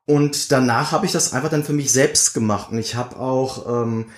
Und 0.05 0.51
danach 0.51 0.91
habe 0.91 1.05
ich 1.05 1.11
das 1.11 1.33
einfach 1.33 1.49
dann 1.49 1.63
für 1.63 1.73
mich 1.73 1.91
selbst 1.91 2.33
gemacht. 2.33 2.71
Und 2.71 2.77
ich 2.77 2.95
habe 2.95 3.17
auch, 3.17 3.83
ähm, 3.83 4.09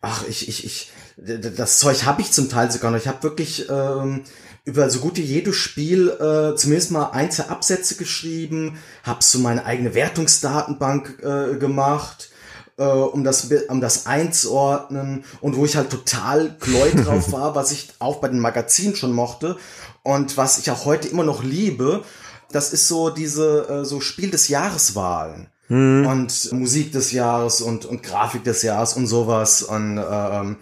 ach, 0.00 0.24
ich, 0.28 0.48
ich, 0.48 0.64
ich, 0.64 0.92
das 1.16 1.78
Zeug 1.78 2.04
habe 2.04 2.22
ich 2.22 2.30
zum 2.30 2.48
Teil 2.48 2.70
sogar 2.70 2.90
noch. 2.90 2.98
Ich 2.98 3.08
habe 3.08 3.22
wirklich 3.22 3.68
ähm, 3.68 4.22
über 4.64 4.88
so 4.88 5.00
gut 5.00 5.16
wie 5.16 5.22
jedes 5.22 5.56
Spiel 5.56 6.08
äh, 6.08 6.56
zumindest 6.56 6.92
mal 6.92 7.10
einzelne 7.10 7.50
Absätze 7.50 7.96
geschrieben, 7.96 8.78
habe 9.02 9.22
so 9.22 9.40
meine 9.40 9.64
eigene 9.64 9.94
Wertungsdatenbank 9.94 11.18
äh, 11.22 11.56
gemacht 11.56 12.32
äh, 12.78 12.84
um 12.84 13.24
das 13.24 13.50
um 13.68 13.80
das 13.80 14.06
einzuordnen 14.06 15.24
und 15.40 15.56
wo 15.56 15.64
ich 15.64 15.76
halt 15.76 15.90
total 15.90 16.56
kleu 16.58 16.90
drauf 16.94 17.32
war, 17.32 17.54
was 17.54 17.72
ich 17.72 17.90
auch 17.98 18.16
bei 18.16 18.28
den 18.28 18.40
Magazinen 18.40 18.96
schon 18.96 19.12
mochte 19.12 19.56
und 20.02 20.36
was 20.36 20.58
ich 20.58 20.70
auch 20.70 20.84
heute 20.84 21.08
immer 21.08 21.24
noch 21.24 21.42
liebe 21.42 22.04
das 22.52 22.72
ist 22.72 22.88
so 22.88 23.10
diese 23.10 23.68
äh, 23.68 23.84
so 23.84 24.00
Spiel 24.00 24.30
des 24.30 24.48
Jahreswahlen 24.48 25.48
mhm. 25.68 26.06
und 26.06 26.52
Musik 26.52 26.92
des 26.92 27.12
Jahres 27.12 27.60
und 27.60 27.84
und 27.84 28.02
Grafik 28.02 28.44
des 28.44 28.62
Jahres 28.62 28.94
und 28.94 29.06
sowas 29.06 29.62
und 29.62 29.98
ähm, 29.98 30.56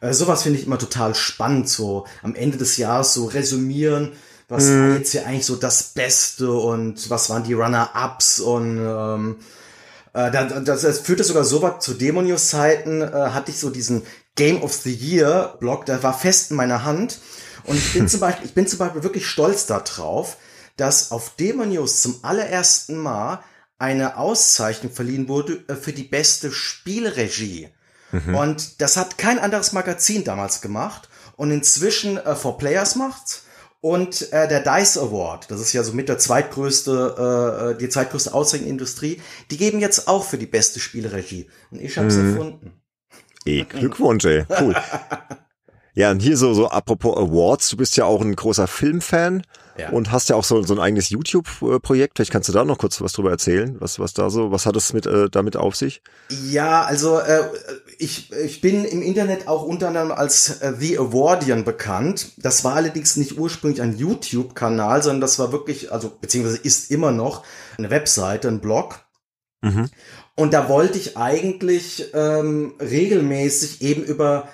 äh, 0.00 0.12
sowas 0.12 0.42
finde 0.42 0.58
ich 0.58 0.66
immer 0.66 0.78
total 0.78 1.14
spannend 1.14 1.68
so 1.68 2.06
am 2.22 2.34
Ende 2.34 2.58
des 2.58 2.76
Jahres 2.76 3.14
so 3.14 3.26
resümieren 3.26 4.12
was 4.48 4.64
mhm. 4.64 4.90
war 4.90 4.96
jetzt 4.96 5.12
hier 5.12 5.26
eigentlich 5.26 5.46
so 5.46 5.56
das 5.56 5.82
Beste 5.82 6.50
und 6.50 7.10
was 7.10 7.28
waren 7.28 7.44
die 7.44 7.52
Runner-Ups 7.52 8.40
und 8.40 8.78
ähm, 8.78 9.36
äh, 10.14 10.30
das, 10.64 10.82
das 10.82 11.00
führte 11.00 11.22
sogar 11.22 11.44
so 11.44 11.62
weit 11.62 11.82
zu 11.82 11.94
Demonius-Zeiten, 11.94 13.02
äh, 13.02 13.06
hatte 13.06 13.50
ich 13.50 13.58
so 13.58 13.70
diesen 13.70 14.02
Game 14.36 14.62
of 14.62 14.72
the 14.72 14.92
Year-Blog, 14.92 15.86
der 15.86 16.02
war 16.02 16.18
fest 16.18 16.50
in 16.50 16.56
meiner 16.56 16.84
Hand. 16.84 17.18
Und 17.64 17.76
ich 17.76 17.92
bin 17.92 18.08
zum 18.08 18.20
Beispiel, 18.20 18.46
ich 18.46 18.54
bin 18.54 18.66
zum 18.66 18.78
Beispiel 18.78 19.02
wirklich 19.02 19.26
stolz 19.26 19.66
darauf, 19.66 20.38
dass 20.78 21.12
auf 21.12 21.36
Demo 21.36 21.64
News 21.64 22.00
zum 22.00 22.20
allerersten 22.22 22.96
Mal 22.96 23.42
eine 23.78 24.16
Auszeichnung 24.16 24.92
verliehen 24.92 25.28
wurde 25.28 25.64
äh, 25.68 25.74
für 25.74 25.92
die 25.92 26.04
beste 26.04 26.50
Spielregie. 26.50 27.68
Mhm. 28.10 28.34
Und 28.34 28.80
das 28.80 28.96
hat 28.96 29.18
kein 29.18 29.38
anderes 29.38 29.72
Magazin 29.72 30.24
damals 30.24 30.60
gemacht. 30.60 31.08
Und 31.36 31.50
inzwischen 31.50 32.16
äh, 32.16 32.34
For 32.34 32.58
Players 32.58 32.96
macht's. 32.96 33.44
Und 33.80 34.32
äh, 34.32 34.48
der 34.48 34.60
DICE 34.60 34.98
Award, 34.98 35.50
das 35.52 35.60
ist 35.60 35.72
ja 35.72 35.84
so 35.84 35.92
mit 35.92 36.08
der 36.08 36.18
zweitgrößte, 36.18 37.14
äh, 37.16 37.70
äh 37.70 37.78
die 37.78 37.88
zweitgrößte 37.88 38.34
Auszeichnung 38.34 38.68
in 38.68 38.76
der 38.76 38.80
Industrie, 38.80 39.22
die 39.52 39.56
geben 39.56 39.78
jetzt 39.78 40.08
auch 40.08 40.24
für 40.24 40.36
die 40.36 40.46
beste 40.46 40.80
Spielregie. 40.80 41.48
Und 41.70 41.80
ich 41.80 41.96
hab's 41.96 42.16
mhm. 42.16 42.30
erfunden. 42.30 42.72
Ey, 43.44 43.64
Glückwunsch, 43.64 44.24
ey. 44.24 44.44
Cool. 44.60 44.74
ja, 45.94 46.10
und 46.10 46.20
hier 46.20 46.36
so, 46.36 46.54
so 46.54 46.68
apropos 46.68 47.16
Awards, 47.16 47.68
du 47.68 47.76
bist 47.76 47.96
ja 47.96 48.04
auch 48.04 48.20
ein 48.20 48.34
großer 48.34 48.66
Filmfan. 48.66 49.44
Ja. 49.78 49.90
Und 49.90 50.10
hast 50.10 50.28
ja 50.28 50.36
auch 50.36 50.44
so, 50.44 50.62
so 50.62 50.74
ein 50.74 50.80
eigenes 50.80 51.08
YouTube-Projekt. 51.10 52.16
Vielleicht 52.16 52.32
kannst 52.32 52.48
du 52.48 52.52
da 52.52 52.64
noch 52.64 52.78
kurz 52.78 53.00
was 53.00 53.12
drüber 53.12 53.30
erzählen, 53.30 53.76
was, 53.78 54.00
was 54.00 54.12
da 54.12 54.28
so, 54.28 54.50
was 54.50 54.66
hat 54.66 54.74
es 54.74 54.92
mit, 54.92 55.06
äh, 55.06 55.30
damit 55.30 55.56
auf 55.56 55.76
sich? 55.76 56.02
Ja, 56.30 56.82
also 56.82 57.20
äh, 57.20 57.44
ich, 57.98 58.32
ich 58.32 58.60
bin 58.60 58.84
im 58.84 59.02
Internet 59.02 59.46
auch 59.46 59.62
unter 59.62 59.88
anderem 59.88 60.10
als 60.10 60.60
äh, 60.60 60.74
The 60.76 60.98
Awardian 60.98 61.64
bekannt. 61.64 62.32
Das 62.38 62.64
war 62.64 62.74
allerdings 62.74 63.16
nicht 63.16 63.38
ursprünglich 63.38 63.80
ein 63.80 63.96
YouTube-Kanal, 63.96 65.02
sondern 65.02 65.20
das 65.20 65.38
war 65.38 65.52
wirklich, 65.52 65.92
also 65.92 66.10
beziehungsweise 66.20 66.58
ist 66.58 66.90
immer 66.90 67.12
noch 67.12 67.44
eine 67.76 67.90
Webseite, 67.90 68.48
ein 68.48 68.60
Blog. 68.60 69.04
Mhm. 69.62 69.88
Und 70.34 70.54
da 70.54 70.68
wollte 70.68 70.98
ich 70.98 71.16
eigentlich 71.16 72.10
ähm, 72.14 72.74
regelmäßig 72.80 73.82
eben 73.82 74.02
über 74.02 74.48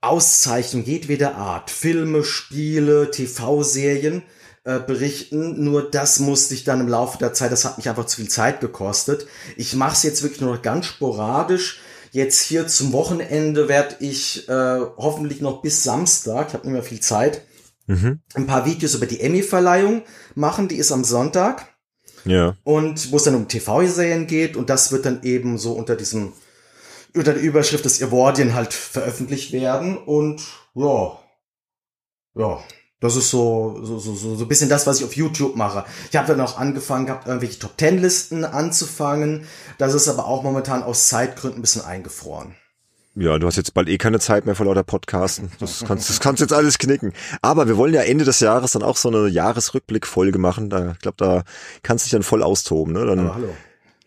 Auszeichnung 0.00 0.84
jedweder 0.84 1.36
Art, 1.36 1.70
Filme, 1.70 2.22
Spiele, 2.24 3.10
TV-Serien 3.10 4.22
äh, 4.64 4.78
berichten. 4.78 5.64
Nur 5.64 5.90
das 5.90 6.20
musste 6.20 6.54
ich 6.54 6.64
dann 6.64 6.80
im 6.80 6.88
Laufe 6.88 7.18
der 7.18 7.32
Zeit, 7.32 7.50
das 7.50 7.64
hat 7.64 7.78
mich 7.78 7.88
einfach 7.88 8.06
zu 8.06 8.16
viel 8.16 8.28
Zeit 8.28 8.60
gekostet. 8.60 9.26
Ich 9.56 9.74
mache 9.74 9.94
es 9.94 10.02
jetzt 10.02 10.22
wirklich 10.22 10.40
nur 10.40 10.54
noch 10.54 10.62
ganz 10.62 10.86
sporadisch. 10.86 11.80
Jetzt 12.12 12.42
hier 12.42 12.66
zum 12.68 12.92
Wochenende 12.92 13.68
werde 13.68 13.96
ich 14.00 14.48
äh, 14.48 14.80
hoffentlich 14.96 15.40
noch 15.40 15.62
bis 15.62 15.84
Samstag, 15.84 16.48
ich 16.48 16.54
habe 16.54 16.66
nicht 16.66 16.72
mehr 16.72 16.82
viel 16.82 17.00
Zeit, 17.00 17.42
mhm. 17.86 18.20
ein 18.34 18.46
paar 18.46 18.66
Videos 18.66 18.94
über 18.94 19.06
die 19.06 19.20
Emmy-Verleihung 19.20 20.02
machen. 20.34 20.68
Die 20.68 20.76
ist 20.76 20.92
am 20.92 21.04
Sonntag. 21.04 21.66
Ja. 22.24 22.56
Und 22.64 23.12
wo 23.12 23.16
es 23.16 23.24
dann 23.24 23.34
um 23.34 23.48
TV-Serien 23.48 24.26
geht 24.26 24.56
und 24.56 24.70
das 24.70 24.92
wird 24.92 25.06
dann 25.06 25.22
eben 25.22 25.58
so 25.58 25.72
unter 25.72 25.96
diesem 25.96 26.32
unter 27.14 27.34
der 27.34 27.42
Überschrift 27.42 27.84
des 27.84 28.02
Awardien 28.02 28.54
halt 28.54 28.72
veröffentlicht 28.72 29.52
werden 29.52 29.96
und 29.96 30.42
ja, 30.74 31.18
ja, 32.34 32.60
das 33.00 33.16
ist 33.16 33.30
so, 33.30 33.78
so, 33.82 33.98
so, 33.98 34.14
so, 34.14 34.34
so 34.36 34.44
ein 34.44 34.48
bisschen 34.48 34.68
das, 34.68 34.86
was 34.86 34.98
ich 34.98 35.04
auf 35.04 35.14
YouTube 35.14 35.54
mache. 35.56 35.84
Ich 36.10 36.16
habe 36.16 36.26
dann 36.26 36.40
auch 36.40 36.58
angefangen 36.58 37.06
gehabt, 37.06 37.26
irgendwelche 37.28 37.58
Top 37.58 37.76
Ten 37.76 37.98
Listen 37.98 38.44
anzufangen. 38.44 39.44
Das 39.78 39.94
ist 39.94 40.08
aber 40.08 40.26
auch 40.26 40.42
momentan 40.42 40.82
aus 40.82 41.08
Zeitgründen 41.08 41.60
ein 41.60 41.62
bisschen 41.62 41.84
eingefroren. 41.84 42.56
Ja, 43.14 43.38
du 43.38 43.46
hast 43.48 43.56
jetzt 43.56 43.74
bald 43.74 43.88
eh 43.88 43.98
keine 43.98 44.20
Zeit 44.20 44.46
mehr 44.46 44.54
vor 44.54 44.66
lauter 44.66 44.84
Podcasten. 44.84 45.50
Das 45.58 45.84
kannst, 45.84 46.08
das 46.08 46.20
kannst 46.20 46.40
jetzt 46.40 46.52
alles 46.52 46.78
knicken. 46.78 47.12
Aber 47.42 47.66
wir 47.66 47.76
wollen 47.76 47.94
ja 47.94 48.02
Ende 48.02 48.24
des 48.24 48.38
Jahres 48.38 48.72
dann 48.72 48.82
auch 48.84 48.96
so 48.96 49.08
eine 49.08 49.26
Jahresrückblick-Folge 49.28 50.38
machen. 50.38 50.70
Da, 50.70 50.92
ich 50.92 50.98
glaube, 51.00 51.16
da 51.16 51.42
kannst 51.82 52.04
du 52.04 52.06
dich 52.06 52.12
dann 52.12 52.22
voll 52.22 52.44
austoben. 52.44 52.92
Ne? 52.94 53.06
Dann 53.06 53.20
Aber 53.20 53.34
hallo. 53.34 53.48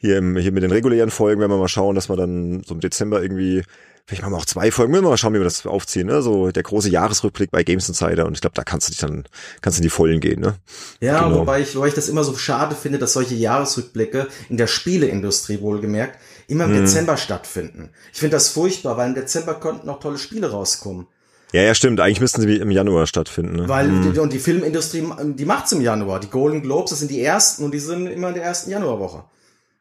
Hier, 0.01 0.17
im, 0.17 0.35
hier 0.35 0.51
mit 0.51 0.63
den 0.63 0.71
regulären 0.71 1.11
Folgen 1.11 1.39
werden 1.39 1.51
wir 1.51 1.57
mal 1.57 1.67
schauen, 1.67 1.95
dass 1.95 2.09
wir 2.09 2.15
dann 2.15 2.63
so 2.65 2.73
im 2.73 2.79
Dezember 2.79 3.21
irgendwie, 3.21 3.63
vielleicht 4.07 4.23
machen 4.23 4.33
wir 4.33 4.37
auch 4.37 4.45
zwei 4.45 4.71
Folgen, 4.71 4.91
müssen 4.91 5.05
wir 5.05 5.09
mal 5.11 5.17
schauen, 5.17 5.33
wie 5.35 5.39
wir 5.39 5.43
das 5.43 5.65
aufziehen. 5.67 6.07
Ne? 6.07 6.21
So 6.23 6.51
der 6.51 6.63
große 6.63 6.89
Jahresrückblick 6.89 7.51
bei 7.51 7.63
Games 7.63 7.87
Insider. 7.87 8.25
Und 8.25 8.33
ich 8.33 8.41
glaube, 8.41 8.55
da 8.55 8.63
kannst 8.63 8.87
du 8.87 8.91
dich 8.91 8.99
dann, 8.99 9.25
kannst 9.61 9.77
du 9.77 9.81
in 9.81 9.83
die 9.83 9.89
Vollen 9.91 10.19
gehen. 10.19 10.41
Ne? 10.41 10.55
Ja, 10.99 11.23
Genau. 11.25 11.39
wobei 11.41 11.61
ich, 11.61 11.75
wobei 11.75 11.87
ich 11.89 11.93
das 11.93 12.09
immer 12.09 12.23
so 12.23 12.35
schade 12.35 12.75
finde, 12.75 12.97
dass 12.97 13.13
solche 13.13 13.35
Jahresrückblicke 13.35 14.27
in 14.49 14.57
der 14.57 14.67
Spieleindustrie 14.67 15.61
wohlgemerkt 15.61 16.17
immer 16.47 16.65
Mhm. 16.67 16.73
im 16.75 16.81
Dezember 16.81 17.15
stattfinden. 17.17 17.91
Ich 18.11 18.19
finde 18.19 18.35
das 18.35 18.49
furchtbar, 18.49 18.97
weil 18.97 19.09
im 19.09 19.15
Dezember 19.15 19.53
könnten 19.53 19.85
noch 19.87 19.99
tolle 19.99 20.17
Spiele 20.17 20.49
rauskommen. 20.51 21.07
Ja, 21.53 21.61
ja, 21.63 21.75
stimmt. 21.75 21.99
Eigentlich 21.99 22.21
müssten 22.21 22.41
sie 22.41 22.55
im 22.55 22.71
Januar 22.71 23.05
stattfinden. 23.07 23.55
Ne? 23.57 23.69
Weil 23.69 23.89
die, 24.13 24.19
und 24.19 24.31
die 24.33 24.39
Filmindustrie, 24.39 25.03
die 25.35 25.45
macht's 25.45 25.71
im 25.73 25.81
Januar. 25.81 26.19
Die 26.21 26.29
Golden 26.29 26.61
Globes, 26.61 26.91
das 26.91 26.99
sind 26.99 27.11
die 27.11 27.21
ersten 27.21 27.65
und 27.65 27.73
die 27.73 27.79
sind 27.79 28.07
immer 28.07 28.29
in 28.29 28.35
der 28.35 28.43
ersten 28.43 28.71
Januarwoche. 28.71 29.25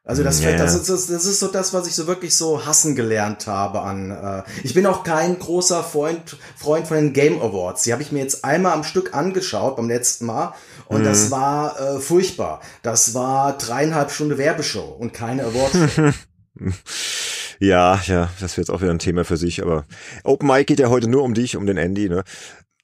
Also 0.02 0.24
das, 0.24 0.40
Ja, 0.40 0.48
fällt, 0.48 0.60
das, 0.60 0.74
ist, 0.74 0.88
das, 0.88 1.06
das 1.06 1.24
ist 1.26 1.40
so 1.40 1.48
das, 1.48 1.74
was 1.74 1.86
ich 1.86 1.94
so 1.94 2.06
wirklich 2.06 2.34
so 2.34 2.64
hassen 2.64 2.96
gelernt 2.96 3.46
habe 3.46 3.82
an. 3.82 4.10
Äh, 4.10 4.42
ich 4.64 4.72
bin 4.74 4.86
auch 4.86 5.04
kein 5.04 5.38
großer 5.38 5.84
Freund, 5.84 6.36
Freund 6.56 6.88
von 6.88 6.96
den 6.96 7.12
Game 7.12 7.40
Awards. 7.40 7.82
Die 7.82 7.92
habe 7.92 8.02
ich 8.02 8.10
mir 8.10 8.20
jetzt 8.20 8.44
einmal 8.44 8.72
am 8.72 8.82
Stück 8.82 9.14
angeschaut 9.14 9.76
beim 9.76 9.88
letzten 9.88 10.26
Mal 10.26 10.54
und 10.86 11.02
Mhm. 11.02 11.04
das 11.04 11.30
war 11.30 11.78
äh, 11.78 12.00
furchtbar. 12.00 12.60
Das 12.82 13.12
war 13.14 13.56
dreieinhalb 13.58 14.10
Stunden 14.10 14.38
Werbeshow 14.38 14.96
und 14.98 15.12
keine 15.12 15.44
Awardshow. 15.44 16.12
Ja, 17.62 18.00
ja, 18.06 18.30
das 18.40 18.56
wird 18.56 18.68
jetzt 18.68 18.70
auch 18.70 18.80
wieder 18.80 18.90
ein 18.90 18.98
Thema 18.98 19.24
für 19.24 19.36
sich, 19.36 19.62
aber 19.62 19.84
Open 20.24 20.48
Mic 20.48 20.64
geht 20.64 20.80
ja 20.80 20.88
heute 20.88 21.08
nur 21.08 21.22
um 21.22 21.34
dich, 21.34 21.56
um 21.56 21.66
den 21.66 21.76
Andy, 21.76 22.08
ne? 22.08 22.24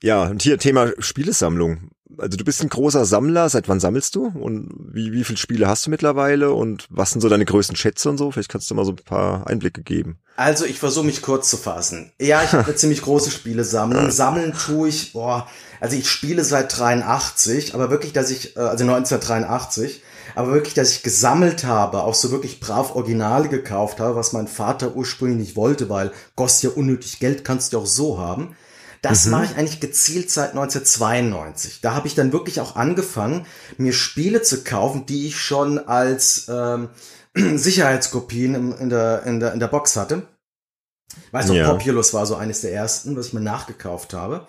Ja, 0.02 0.24
und 0.24 0.42
hier 0.42 0.58
Thema 0.58 0.92
Spielesammlung. 0.98 1.88
Also 2.18 2.36
du 2.36 2.44
bist 2.44 2.62
ein 2.62 2.68
großer 2.68 3.04
Sammler, 3.04 3.48
seit 3.48 3.68
wann 3.68 3.80
sammelst 3.80 4.14
du? 4.14 4.26
Und 4.26 4.70
wie, 4.92 5.12
wie 5.12 5.24
viele 5.24 5.36
Spiele 5.36 5.68
hast 5.68 5.86
du 5.86 5.90
mittlerweile? 5.90 6.52
Und 6.52 6.86
was 6.90 7.10
sind 7.10 7.20
so 7.20 7.28
deine 7.28 7.44
größten 7.44 7.76
Schätze 7.76 8.08
und 8.08 8.18
so? 8.18 8.30
Vielleicht 8.30 8.50
kannst 8.50 8.70
du 8.70 8.74
mal 8.74 8.84
so 8.84 8.92
ein 8.92 8.96
paar 8.96 9.46
Einblicke 9.46 9.82
geben. 9.82 10.18
Also 10.36 10.64
ich 10.64 10.78
versuche 10.78 11.06
mich 11.06 11.22
kurz 11.22 11.50
zu 11.50 11.56
fassen. 11.56 12.12
Ja, 12.20 12.42
ich 12.42 12.52
habe 12.52 12.64
eine 12.64 12.74
ziemlich 12.74 13.02
große 13.02 13.30
Spielesammlung. 13.30 14.10
Sammeln 14.10 14.52
tue 14.52 14.88
ich, 14.88 15.12
boah, 15.12 15.46
also 15.80 15.96
ich 15.96 16.08
spiele 16.08 16.44
seit 16.44 16.76
83, 16.78 17.74
aber 17.74 17.90
wirklich, 17.90 18.12
dass 18.12 18.30
ich, 18.30 18.56
äh, 18.56 18.60
also 18.60 18.84
1983, 18.84 20.02
aber 20.34 20.52
wirklich, 20.52 20.74
dass 20.74 20.92
ich 20.92 21.02
gesammelt 21.02 21.64
habe, 21.64 22.02
auch 22.02 22.14
so 22.14 22.30
wirklich 22.30 22.60
brav 22.60 22.94
Originale 22.94 23.48
gekauft 23.48 24.00
habe, 24.00 24.16
was 24.16 24.32
mein 24.32 24.48
Vater 24.48 24.94
ursprünglich 24.94 25.38
nicht 25.38 25.56
wollte, 25.56 25.88
weil 25.88 26.12
kostet 26.34 26.70
ja 26.70 26.76
unnötig 26.76 27.20
Geld, 27.20 27.44
kannst 27.44 27.72
du 27.72 27.78
auch 27.78 27.86
so 27.86 28.18
haben. 28.18 28.56
Das 29.02 29.26
mache 29.26 29.46
ich 29.46 29.56
eigentlich 29.56 29.80
gezielt 29.80 30.30
seit 30.30 30.50
1992. 30.50 31.80
Da 31.80 31.94
habe 31.94 32.06
ich 32.06 32.14
dann 32.14 32.32
wirklich 32.32 32.60
auch 32.60 32.76
angefangen, 32.76 33.44
mir 33.76 33.92
Spiele 33.92 34.42
zu 34.42 34.62
kaufen, 34.64 35.04
die 35.06 35.26
ich 35.26 35.40
schon 35.40 35.78
als 35.78 36.46
ähm, 36.48 36.88
Sicherheitskopien 37.34 38.72
in, 38.78 38.88
der, 38.88 39.24
in, 39.24 39.40
der, 39.40 39.52
in 39.52 39.60
der 39.60 39.68
Box 39.68 39.96
hatte. 39.96 40.22
Weißt 41.30 41.48
du, 41.48 41.54
Ja. 41.54 41.72
Populous 41.72 42.12
war 42.14 42.26
so 42.26 42.34
eines 42.36 42.60
der 42.62 42.72
ersten, 42.72 43.16
was 43.16 43.28
ich 43.28 43.32
mir 43.32 43.40
nachgekauft 43.40 44.12
habe. 44.14 44.46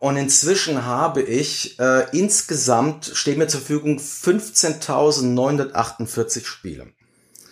Und 0.00 0.16
inzwischen 0.16 0.84
habe 0.84 1.22
ich 1.22 1.78
äh, 1.78 2.06
insgesamt, 2.12 3.12
stehen 3.14 3.38
mir 3.38 3.46
zur 3.48 3.60
Verfügung 3.60 3.98
15.948 3.98 6.44
Spiele. 6.44 6.88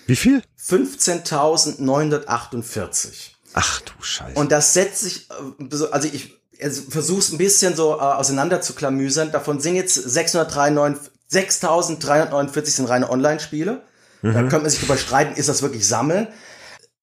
Wie 0.06 0.16
viel? 0.16 0.42
15.948. 0.60 3.30
Ach 3.54 3.80
du 3.80 3.92
Scheiße. 4.00 4.38
Und 4.38 4.52
das 4.52 4.72
setzt 4.74 5.00
sich, 5.00 5.28
äh, 5.30 5.34
so- 5.70 5.90
also 5.90 6.08
ich 6.12 6.40
also 6.62 6.82
versuch's 6.88 7.32
ein 7.32 7.38
bisschen 7.38 7.74
so 7.74 7.96
äh, 7.96 8.00
auseinander 8.00 8.60
zu 8.60 8.74
klamüsern. 8.74 9.32
Davon 9.32 9.60
sind 9.60 9.74
jetzt 9.74 9.94
693, 9.94 11.10
6349 11.28 12.74
sind 12.74 12.88
reine 12.88 13.10
Online-Spiele. 13.10 13.82
Da 14.22 14.32
könnte 14.42 14.60
man 14.60 14.70
sich 14.70 14.78
drüber 14.78 14.96
streiten, 14.96 15.34
ist 15.34 15.48
das 15.48 15.62
wirklich 15.62 15.86
Sammeln? 15.88 16.28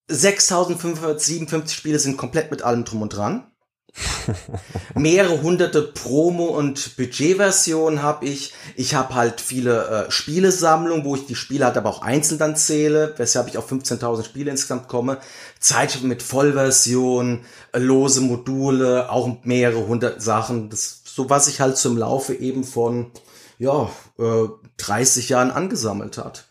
6557 0.08 1.76
Spiele 1.76 1.98
sind 1.98 2.16
komplett 2.16 2.50
mit 2.50 2.62
allem 2.62 2.84
drum 2.84 3.02
und 3.02 3.10
dran. 3.10 3.49
Mehrere 4.94 5.42
hunderte 5.42 5.82
Promo- 5.82 6.56
und 6.56 6.96
Budgetversionen 6.96 8.02
habe 8.02 8.26
ich. 8.26 8.52
Ich 8.76 8.94
habe 8.94 9.14
halt 9.14 9.40
viele 9.40 10.06
äh, 10.06 10.10
Spielesammlungen, 10.10 11.04
wo 11.04 11.16
ich 11.16 11.26
die 11.26 11.34
Spiele 11.34 11.64
halt 11.64 11.76
aber 11.76 11.90
auch 11.90 12.02
einzeln 12.02 12.38
dann 12.38 12.56
zähle, 12.56 13.14
weshalb 13.16 13.48
ich 13.48 13.58
auf 13.58 13.70
15.000 13.70 14.24
Spiele 14.24 14.50
insgesamt 14.50 14.88
komme. 14.88 15.18
Zeitschriften 15.58 16.08
mit 16.08 16.22
Vollversion, 16.22 17.44
äh, 17.72 17.78
lose 17.78 18.20
Module, 18.20 19.10
auch 19.10 19.44
mehrere 19.44 19.86
hundert 19.86 20.22
Sachen. 20.22 20.70
Das 20.70 21.00
so 21.04 21.28
was 21.28 21.48
ich 21.48 21.60
halt 21.60 21.76
zum 21.76 21.96
Laufe 21.96 22.34
eben 22.34 22.64
von 22.64 23.10
ja 23.58 23.90
äh, 24.18 24.48
30 24.78 25.28
Jahren 25.28 25.50
angesammelt 25.50 26.18
hat. 26.18 26.46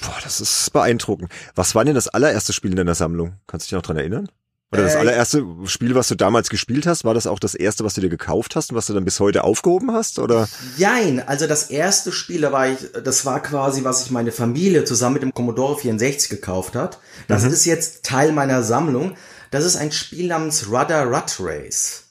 Boah, 0.00 0.16
das 0.22 0.40
ist 0.40 0.72
beeindruckend. 0.72 1.30
Was 1.54 1.74
war 1.74 1.84
denn 1.84 1.94
das 1.94 2.08
allererste 2.08 2.52
Spiel 2.52 2.70
in 2.70 2.76
deiner 2.76 2.94
Sammlung? 2.94 3.34
Kannst 3.46 3.66
du 3.66 3.68
dich 3.68 3.72
noch 3.74 3.82
dran 3.82 3.96
erinnern? 3.96 4.28
Oder 4.74 4.82
das 4.84 4.94
Äh, 4.94 4.98
allererste 4.98 5.44
Spiel, 5.64 5.94
was 5.94 6.08
du 6.08 6.14
damals 6.14 6.50
gespielt 6.50 6.86
hast, 6.86 7.04
war 7.04 7.14
das 7.14 7.26
auch 7.26 7.38
das 7.38 7.54
erste, 7.54 7.84
was 7.84 7.94
du 7.94 8.00
dir 8.00 8.08
gekauft 8.08 8.56
hast 8.56 8.70
und 8.70 8.76
was 8.76 8.86
du 8.86 8.92
dann 8.92 9.04
bis 9.04 9.20
heute 9.20 9.44
aufgehoben 9.44 9.92
hast? 9.92 10.18
Oder? 10.18 10.48
Jein, 10.76 11.26
also 11.26 11.46
das 11.46 11.70
erste 11.70 12.12
Spiel, 12.12 12.42
da 12.42 12.52
war 12.52 12.68
ich, 12.68 12.78
das 13.02 13.24
war 13.24 13.40
quasi, 13.42 13.84
was 13.84 14.04
ich 14.04 14.10
meine 14.10 14.32
Familie 14.32 14.84
zusammen 14.84 15.14
mit 15.14 15.22
dem 15.22 15.32
Commodore 15.32 15.78
64 15.78 16.28
gekauft 16.28 16.74
hat. 16.74 16.98
Das 17.28 17.44
ist 17.44 17.64
jetzt 17.64 18.04
Teil 18.04 18.32
meiner 18.32 18.62
Sammlung. 18.62 19.16
Das 19.50 19.64
ist 19.64 19.76
ein 19.76 19.92
Spiel 19.92 20.26
namens 20.26 20.68
Rudder 20.68 21.04
Rut 21.06 21.36
Race. 21.40 22.03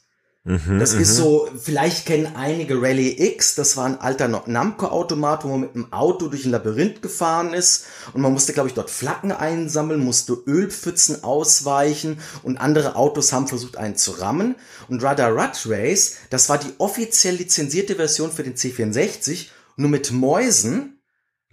Das 0.46 0.94
ist 0.94 1.16
so, 1.16 1.48
vielleicht 1.58 2.06
kennen 2.06 2.36
einige 2.36 2.82
Rally 2.82 3.16
X, 3.18 3.56
das 3.56 3.78
war 3.78 3.86
ein 3.86 4.02
alter 4.02 4.28
Namco-Automat, 4.28 5.46
wo 5.46 5.48
man 5.48 5.62
mit 5.62 5.74
einem 5.76 5.94
Auto 5.94 6.28
durch 6.28 6.44
ein 6.44 6.52
Labyrinth 6.52 7.02
gefahren 7.02 7.54
ist 7.54 7.86
und 8.12 8.22
man 8.22 8.34
musste, 8.34 8.52
glaube 8.52 8.68
ich, 8.68 8.76
dort 8.76 8.90
Flaggen 8.90 9.32
einsammeln, 9.32 10.02
musste 10.04 10.34
Ölpfützen 10.46 11.24
ausweichen 11.24 12.20
und 12.44 12.58
andere 12.58 12.98
Autos 12.98 13.32
haben 13.32 13.48
versucht, 13.48 13.78
einen 13.78 13.96
zu 13.96 14.12
rammen. 14.12 14.56
Und 14.90 15.02
Rudder 15.02 15.30
Rut 15.30 15.66
Race, 15.68 16.16
das 16.30 16.50
war 16.50 16.58
die 16.58 16.74
offiziell 16.78 17.36
lizenzierte 17.36 17.96
Version 17.96 18.30
für 18.30 18.44
den 18.44 18.56
C64, 18.56 19.48
nur 19.78 19.90
mit 19.90 20.12
Mäusen, 20.12 21.00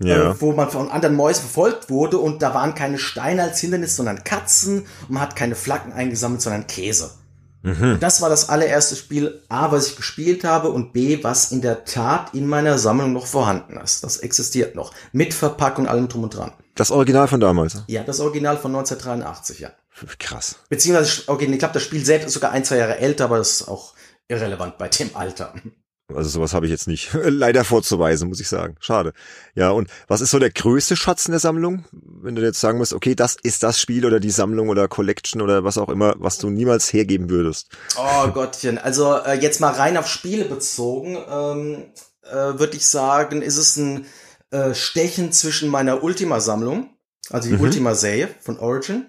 Ja. 0.02 0.32
äh, 0.32 0.40
wo 0.40 0.50
man 0.52 0.68
von 0.68 0.90
anderen 0.90 1.14
Mäusen 1.14 1.42
verfolgt 1.42 1.90
wurde 1.90 2.18
und 2.18 2.42
da 2.42 2.54
waren 2.54 2.75
keine 2.75 2.99
Steine 2.99 3.44
als 3.44 3.61
Hindernis, 3.61 3.94
sondern 3.94 4.25
Katzen 4.25 4.80
und 5.02 5.11
man 5.11 5.23
hat 5.23 5.37
keine 5.37 5.54
Flaggen 5.54 5.92
eingesammelt, 5.92 6.42
sondern 6.42 6.66
Käse. 6.66 7.12
Mhm. 7.62 7.98
Das 8.00 8.22
war 8.22 8.28
das 8.28 8.48
allererste 8.48 8.96
Spiel, 8.96 9.42
A, 9.48 9.70
was 9.70 9.88
ich 9.88 9.96
gespielt 9.96 10.44
habe 10.44 10.70
und 10.70 10.92
B, 10.92 11.22
was 11.22 11.52
in 11.52 11.60
der 11.60 11.84
Tat 11.84 12.32
in 12.34 12.46
meiner 12.46 12.78
Sammlung 12.78 13.12
noch 13.12 13.26
vorhanden 13.26 13.76
ist. 13.76 14.02
Das 14.02 14.18
existiert 14.18 14.74
noch. 14.74 14.92
Mit 15.12 15.34
Verpackung, 15.34 15.86
allem 15.86 16.08
drum 16.08 16.24
und 16.24 16.34
dran. 16.34 16.52
Das 16.74 16.90
Original 16.90 17.28
von 17.28 17.40
damals. 17.40 17.82
Ja, 17.88 18.02
das 18.02 18.20
Original 18.20 18.56
von 18.56 18.74
1983, 18.74 19.60
ja. 19.60 19.70
Krass. 20.18 20.56
Beziehungsweise, 20.70 21.22
okay, 21.26 21.44
ich 21.44 21.58
glaube, 21.58 21.74
das 21.74 21.82
Spiel 21.82 22.04
selbst 22.04 22.28
ist 22.28 22.34
sogar 22.34 22.52
ein, 22.52 22.64
zwei 22.64 22.78
Jahre 22.78 22.98
älter, 22.98 23.24
aber 23.24 23.36
das 23.36 23.50
ist 23.50 23.68
auch 23.68 23.92
irrelevant 24.28 24.78
bei 24.78 24.88
dem 24.88 25.14
Alter. 25.14 25.52
Also 26.14 26.30
sowas 26.30 26.54
habe 26.54 26.66
ich 26.66 26.72
jetzt 26.72 26.88
nicht 26.88 27.10
leider 27.24 27.64
vorzuweisen, 27.64 28.28
muss 28.28 28.40
ich 28.40 28.48
sagen. 28.48 28.76
Schade. 28.80 29.12
Ja, 29.54 29.70
und 29.70 29.88
was 30.08 30.20
ist 30.20 30.30
so 30.30 30.38
der 30.38 30.50
größte 30.50 30.96
Schatz 30.96 31.26
in 31.26 31.32
der 31.32 31.40
Sammlung? 31.40 31.84
Wenn 31.92 32.34
du 32.34 32.42
jetzt 32.42 32.60
sagen 32.60 32.78
musst, 32.78 32.92
okay, 32.92 33.14
das 33.14 33.36
ist 33.42 33.62
das 33.62 33.80
Spiel 33.80 34.04
oder 34.06 34.20
die 34.20 34.30
Sammlung 34.30 34.68
oder 34.68 34.88
Collection 34.88 35.40
oder 35.40 35.64
was 35.64 35.78
auch 35.78 35.88
immer, 35.88 36.14
was 36.18 36.38
du 36.38 36.50
niemals 36.50 36.92
hergeben 36.92 37.30
würdest. 37.30 37.68
Oh 37.96 38.28
Gottchen, 38.28 38.78
also 38.78 39.14
äh, 39.14 39.38
jetzt 39.40 39.60
mal 39.60 39.72
rein 39.72 39.96
auf 39.96 40.06
Spiele 40.08 40.44
bezogen, 40.44 41.16
ähm, 41.30 41.84
äh, 42.24 42.58
würde 42.58 42.76
ich 42.76 42.86
sagen, 42.86 43.42
ist 43.42 43.56
es 43.56 43.76
ein 43.76 44.06
äh, 44.50 44.74
Stechen 44.74 45.32
zwischen 45.32 45.68
meiner 45.68 46.02
Ultima-Sammlung, 46.02 46.90
also 47.30 47.48
die 47.48 47.54
Mhm. 47.54 47.60
Ultima-Serie 47.60 48.28
von 48.40 48.58
Origin. 48.58 49.06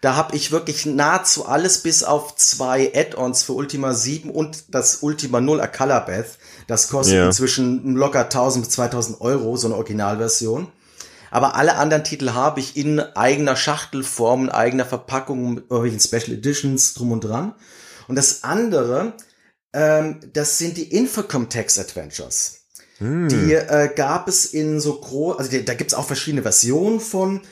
Da 0.00 0.16
habe 0.16 0.34
ich 0.34 0.50
wirklich 0.50 0.86
nahezu 0.86 1.46
alles 1.46 1.78
bis 1.82 2.04
auf 2.04 2.34
zwei 2.36 2.92
Add-ons 2.94 3.42
für 3.42 3.52
Ultima 3.52 3.92
7 3.92 4.30
und 4.30 4.64
das 4.74 5.02
Ultima 5.02 5.40
0 5.40 5.60
A 5.60 5.66
Color 5.66 6.00
Bath. 6.06 6.38
Das 6.66 6.88
kostet 6.88 7.16
Ja. 7.16 7.26
inzwischen 7.26 7.94
locker 7.96 8.30
1000 8.30 8.64
bis 8.64 8.74
2000 8.74 9.20
Euro, 9.20 9.56
so 9.56 9.66
eine 9.66 9.76
Originalversion. 9.76 10.68
Aber 11.30 11.54
alle 11.54 11.76
anderen 11.76 12.02
Titel 12.02 12.32
habe 12.32 12.60
ich 12.60 12.76
in 12.76 12.98
eigener 12.98 13.56
Schachtelform, 13.56 14.44
in 14.44 14.50
eigener 14.50 14.86
Verpackung, 14.86 15.54
mit 15.54 15.70
irgendwelchen 15.70 16.00
Special 16.00 16.36
Editions 16.36 16.94
drum 16.94 17.12
und 17.12 17.20
dran. 17.20 17.54
Und 18.08 18.16
das 18.16 18.42
andere, 18.42 19.12
ähm, 19.72 20.20
das 20.32 20.58
sind 20.58 20.76
die 20.76 20.94
Infocom 20.94 21.48
Text 21.48 21.78
Adventures. 21.78 22.62
Hm. 22.98 23.28
Die 23.28 23.52
äh, 23.52 23.90
gab 23.94 24.28
es 24.28 24.46
in 24.46 24.80
so 24.80 25.00
groß, 25.00 25.38
also 25.38 25.50
die, 25.50 25.64
da 25.64 25.74
gibt's 25.74 25.94
auch 25.94 26.06
verschiedene 26.06 26.42
Versionen 26.42 27.00
von. 27.00 27.42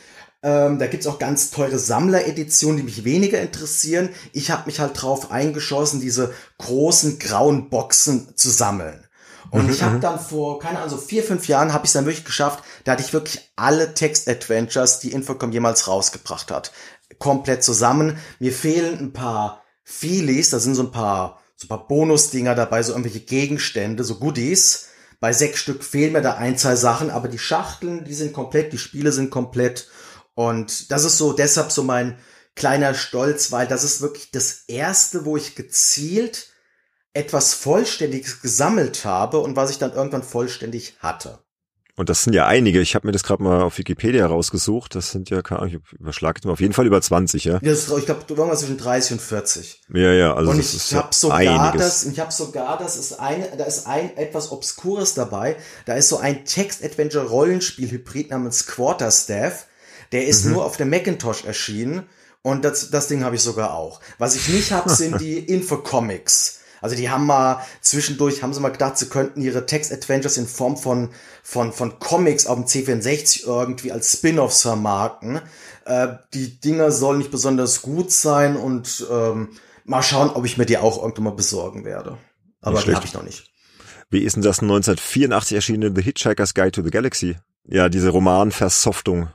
Ähm, 0.43 0.79
da 0.79 0.87
gibt's 0.87 1.07
auch 1.09 1.19
ganz 1.19 1.51
teure 1.51 1.79
Sammlereditionen, 1.79 2.77
die 2.77 2.85
mich 2.85 3.05
weniger 3.05 3.41
interessieren. 3.41 4.09
Ich 4.33 4.51
habe 4.51 4.67
mich 4.67 4.79
halt 4.79 5.01
drauf 5.01 5.33
eingeschossen, 5.33 6.01
diese 6.01 6.33
großen 6.59 7.19
grauen 7.19 7.71
Boxen 7.71 8.37
zu 8.37 8.51
sammeln. 8.51 9.05
Und 9.51 9.71
ich 9.71 9.83
habe 9.83 9.99
dann 9.99 10.21
vor, 10.21 10.59
keine 10.59 10.79
Ahnung, 10.79 10.91
so 10.91 10.97
vier, 10.99 11.23
fünf 11.23 11.49
Jahren 11.49 11.73
habe 11.73 11.87
ich 11.87 11.89
es 11.89 11.95
dann 11.95 12.05
wirklich 12.05 12.25
geschafft, 12.27 12.63
da 12.85 12.93
hatte 12.93 13.03
ich 13.03 13.15
wirklich 13.15 13.51
alle 13.57 13.95
Text-Adventures, 13.95 15.01
die 15.01 15.13
Infocom 15.13 15.53
jemals 15.53 15.89
rausgebracht 15.89 16.51
hat. 16.51 16.71
komplett 17.19 17.65
zusammen. 17.65 18.19
Mir 18.39 18.53
fehlen 18.53 18.99
ein 18.99 19.13
paar 19.13 19.63
Feelies, 19.83 20.51
da 20.51 20.59
sind 20.59 20.75
so 20.75 20.83
ein 20.83 20.93
paar, 20.93 21.41
so 21.57 21.65
ein 21.65 21.69
paar 21.69 21.89
Bonusdinger 21.89 22.55
dabei, 22.55 22.83
so 22.83 22.93
irgendwelche 22.93 23.21
Gegenstände, 23.21 24.05
so 24.05 24.17
Goodies. 24.17 24.89
Bei 25.19 25.33
sechs 25.33 25.61
Stück 25.61 25.83
fehlen 25.83 26.13
mir 26.13 26.23
da 26.23 26.35
ein, 26.35 26.59
zwei 26.59 26.77
Sachen, 26.77 27.11
aber 27.11 27.27
die 27.29 27.39
Schachteln, 27.39 28.05
die 28.05 28.15
sind 28.15 28.33
komplett, 28.33 28.73
die 28.73 28.79
Spiele 28.79 29.11
sind 29.11 29.31
komplett. 29.31 29.89
Und 30.39 30.93
das 30.93 31.03
ist 31.03 31.19
so 31.19 31.33
deshalb 31.33 31.73
so 31.73 31.83
mein 31.83 32.17
kleiner 32.55 32.95
Stolz, 32.95 33.51
weil 33.51 33.67
das 33.67 33.83
ist 33.83 34.01
wirklich 34.01 34.31
das 34.31 34.63
erste, 34.69 35.25
wo 35.25 35.37
ich 35.37 35.57
gezielt 35.57 36.51
etwas 37.13 37.55
Vollständiges 37.55 38.41
gesammelt 38.41 39.05
habe 39.05 39.41
und 39.41 39.57
was 39.57 39.73
ich 39.73 39.79
dann 39.79 39.93
irgendwann 39.93 40.23
vollständig 40.23 40.95
hatte. 41.01 41.41
Und 41.97 42.09
das 42.09 42.23
sind 42.23 42.35
ja 42.35 42.47
einige. 42.47 42.81
Ich 42.81 42.95
habe 42.95 43.09
mir 43.09 43.13
das 43.13 43.25
gerade 43.25 43.43
mal 43.43 43.63
auf 43.63 43.79
Wikipedia 43.79 44.27
rausgesucht. 44.27 44.95
Das 44.95 45.11
sind 45.11 45.29
ja, 45.29 45.43
keine 45.43 45.63
Ahnung, 45.63 45.81
ich 45.93 45.99
überschlage 45.99 46.49
auf 46.49 46.61
jeden 46.61 46.73
Fall 46.73 46.87
über 46.87 47.03
20, 47.03 47.43
ja. 47.43 47.59
ja 47.61 47.73
ich 47.73 48.05
glaube, 48.07 48.23
du 48.25 48.37
warst 48.37 48.61
zwischen 48.61 48.79
30 48.79 49.13
und 49.15 49.21
40. 49.21 49.83
Ja, 49.93 50.13
ja, 50.13 50.35
also 50.35 50.53
und 50.53 50.61
ich 50.61 50.95
habe 50.95 51.13
sogar 51.13 51.39
einiges. 51.39 51.81
das, 51.81 52.05
ich 52.05 52.21
habe 52.21 52.31
sogar 52.31 52.79
das 52.79 52.97
ist 52.97 53.19
ein, 53.19 53.45
da 53.59 53.65
ist 53.65 53.89
ein 53.89 54.17
etwas 54.17 54.53
Obskures 54.53 55.15
dabei. 55.15 55.57
Da 55.85 55.95
ist 55.95 56.11
so 56.11 56.19
ein 56.19 56.45
Text-Adventure-Rollenspiel-Hybrid 56.45 58.31
namens 58.31 58.69
Quarterstaff. 58.69 59.67
Der 60.13 60.27
ist 60.27 60.45
mhm. 60.45 60.53
nur 60.53 60.65
auf 60.65 60.77
dem 60.77 60.91
Macintosh 60.91 61.45
erschienen. 61.45 62.09
Und 62.43 62.65
das, 62.65 62.91
das 62.91 63.09
Ding 63.09 63.25
habe 63.25 63.37
ich 63.37 63.43
sogar 63.43 63.75
auch. 63.75 64.01
Was 64.19 64.37
ich 64.37 64.49
nicht 64.49 64.73
habe, 64.73 64.91
sind 64.91 65.21
die 65.21 65.39
Infocomics. 65.39 66.61
Also 66.81 66.95
die 66.95 67.11
haben 67.11 67.27
mal 67.27 67.61
zwischendurch, 67.81 68.43
haben 68.43 68.55
sie 68.55 68.61
mal 68.61 68.71
gedacht, 68.71 68.99
sie 68.99 69.09
könnten 69.09 69.41
ihre 69.41 69.67
Text-Adventures 69.67 70.37
in 70.37 70.47
Form 70.47 70.77
von, 70.77 71.11
von, 71.43 71.73
von 71.73 71.99
Comics 71.99 72.47
auf 72.47 72.57
dem 72.57 72.67
C64 72.67 73.47
irgendwie 73.47 73.93
als 73.93 74.13
Spin-offs 74.13 74.63
vermarkten. 74.63 75.41
Äh, 75.85 76.09
die 76.35 76.61
Dinger 76.61 76.93
sollen 76.93 77.19
nicht 77.19 77.31
besonders 77.31 77.83
gut 77.83 78.13
sein 78.13 78.57
und 78.57 79.07
ähm, 79.11 79.51
mal 79.85 80.03
schauen, 80.03 80.31
ob 80.31 80.45
ich 80.45 80.57
mir 80.57 80.67
die 80.67 80.79
auch 80.79 81.03
irgendwann 81.03 81.25
mal 81.25 81.31
besorgen 81.35 81.85
werde. 81.85 82.19
Aber 82.61 82.81
die 82.83 82.95
habe 82.95 83.05
ich 83.05 83.15
noch 83.15 83.25
nicht. 83.25 83.51
Wie 84.11 84.23
ist 84.23 84.37
denn 84.37 84.43
das 84.43 84.61
1984 84.61 85.55
erschienene 85.55 85.93
The 85.95 86.03
Hitchhiker's 86.03 86.55
Guide 86.55 86.73
to 86.73 86.83
the 86.83 86.91
Galaxy? 86.91 87.37
Ja, 87.67 87.89
diese 87.89 88.09
Romanversoftung. 88.09 89.29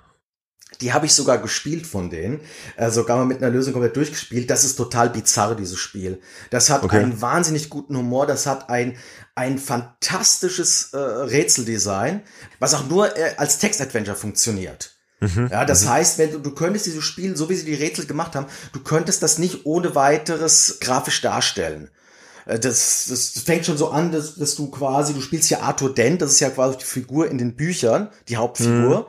Die 0.81 0.93
habe 0.93 1.05
ich 1.05 1.13
sogar 1.13 1.37
gespielt 1.37 1.87
von 1.87 2.09
denen, 2.09 2.41
äh, 2.75 2.89
sogar 2.89 3.17
mal 3.17 3.25
mit 3.25 3.37
einer 3.37 3.51
Lösung 3.51 3.73
komplett 3.73 3.95
durchgespielt. 3.95 4.49
Das 4.49 4.63
ist 4.63 4.75
total 4.75 5.09
bizarr, 5.09 5.55
dieses 5.55 5.79
Spiel. 5.79 6.19
Das 6.49 6.69
hat 6.69 6.83
okay. 6.83 6.99
einen 6.99 7.21
wahnsinnig 7.21 7.69
guten 7.69 7.95
Humor, 7.97 8.25
das 8.25 8.45
hat 8.45 8.69
ein, 8.69 8.97
ein 9.35 9.57
fantastisches 9.57 10.93
äh, 10.93 10.97
Rätseldesign, 10.97 12.21
was 12.59 12.73
auch 12.73 12.87
nur 12.87 13.15
äh, 13.17 13.33
als 13.37 13.59
Text-Adventure 13.59 14.15
funktioniert. 14.15 14.95
Mhm, 15.19 15.49
ja, 15.51 15.65
das 15.65 15.85
mhm. 15.85 15.89
heißt, 15.89 16.17
wenn 16.17 16.31
du, 16.31 16.39
du 16.39 16.51
könntest 16.51 16.85
dieses 16.85 17.03
Spiel, 17.03 17.37
so 17.37 17.49
wie 17.49 17.55
sie 17.55 17.65
die 17.65 17.75
Rätsel 17.75 18.05
gemacht 18.05 18.35
haben, 18.35 18.47
du 18.73 18.81
könntest 18.81 19.23
das 19.23 19.37
nicht 19.37 19.65
ohne 19.65 19.95
weiteres 19.95 20.77
grafisch 20.81 21.21
darstellen. 21.21 21.89
Äh, 22.45 22.59
das, 22.59 23.05
das 23.09 23.29
fängt 23.43 23.65
schon 23.65 23.77
so 23.77 23.89
an, 23.89 24.11
dass, 24.11 24.35
dass 24.35 24.55
du 24.55 24.69
quasi, 24.69 25.13
du 25.13 25.21
spielst 25.21 25.49
ja 25.49 25.61
Arthur 25.61 25.93
Dent, 25.93 26.21
das 26.21 26.31
ist 26.31 26.39
ja 26.39 26.49
quasi 26.49 26.77
die 26.77 26.85
Figur 26.85 27.29
in 27.29 27.37
den 27.37 27.55
Büchern, 27.55 28.09
die 28.27 28.37
Hauptfigur. 28.37 29.01
Mhm. 29.01 29.05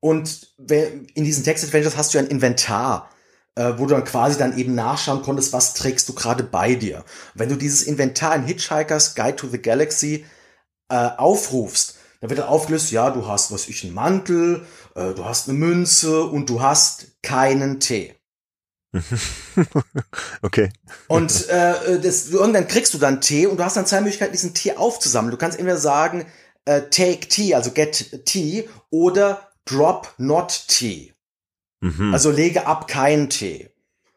Und 0.00 0.48
in 0.58 1.24
diesen 1.24 1.44
Text-Adventures 1.44 1.96
hast 1.96 2.14
du 2.14 2.18
ja 2.18 2.24
ein 2.24 2.30
Inventar, 2.30 3.10
äh, 3.56 3.72
wo 3.76 3.86
du 3.86 3.94
dann 3.94 4.04
quasi 4.04 4.38
dann 4.38 4.56
eben 4.56 4.74
nachschauen 4.74 5.22
konntest, 5.22 5.52
was 5.52 5.74
trägst 5.74 6.08
du 6.08 6.14
gerade 6.14 6.44
bei 6.44 6.74
dir. 6.74 7.04
wenn 7.34 7.48
du 7.48 7.56
dieses 7.56 7.82
Inventar 7.82 8.36
in 8.36 8.44
Hitchhiker's 8.44 9.16
Guide 9.16 9.36
to 9.36 9.48
the 9.48 9.60
Galaxy 9.60 10.24
äh, 10.88 11.10
aufrufst, 11.16 11.96
dann 12.20 12.30
wird 12.30 12.38
dann 12.38 12.48
aufgelöst, 12.48 12.92
ja, 12.92 13.10
du 13.10 13.26
hast, 13.26 13.50
was 13.52 13.68
ich, 13.68 13.84
einen 13.84 13.94
Mantel, 13.94 14.64
äh, 14.94 15.12
du 15.14 15.24
hast 15.24 15.48
eine 15.48 15.58
Münze 15.58 16.24
und 16.24 16.48
du 16.48 16.62
hast 16.62 17.20
keinen 17.22 17.80
Tee. 17.80 18.14
okay. 20.42 20.70
Und 21.08 21.48
äh, 21.48 22.00
das, 22.00 22.30
irgendwann 22.30 22.68
kriegst 22.68 22.94
du 22.94 22.98
dann 22.98 23.20
Tee 23.20 23.46
und 23.46 23.58
du 23.58 23.64
hast 23.64 23.76
dann 23.76 23.86
zwei 23.86 24.00
Möglichkeiten, 24.00 24.32
diesen 24.32 24.54
Tee 24.54 24.76
aufzusammeln. 24.76 25.32
Du 25.32 25.36
kannst 25.36 25.58
entweder 25.58 25.78
sagen, 25.78 26.26
take 26.64 27.28
tea, 27.28 27.54
also 27.54 27.70
get 27.70 28.26
tea, 28.26 28.68
oder 28.90 29.47
drop 29.68 30.14
not 30.18 30.64
tea. 30.68 31.12
Mhm. 31.80 32.12
Also 32.12 32.30
lege 32.30 32.66
ab 32.66 32.88
keinen 32.88 33.30
Tee. 33.30 33.70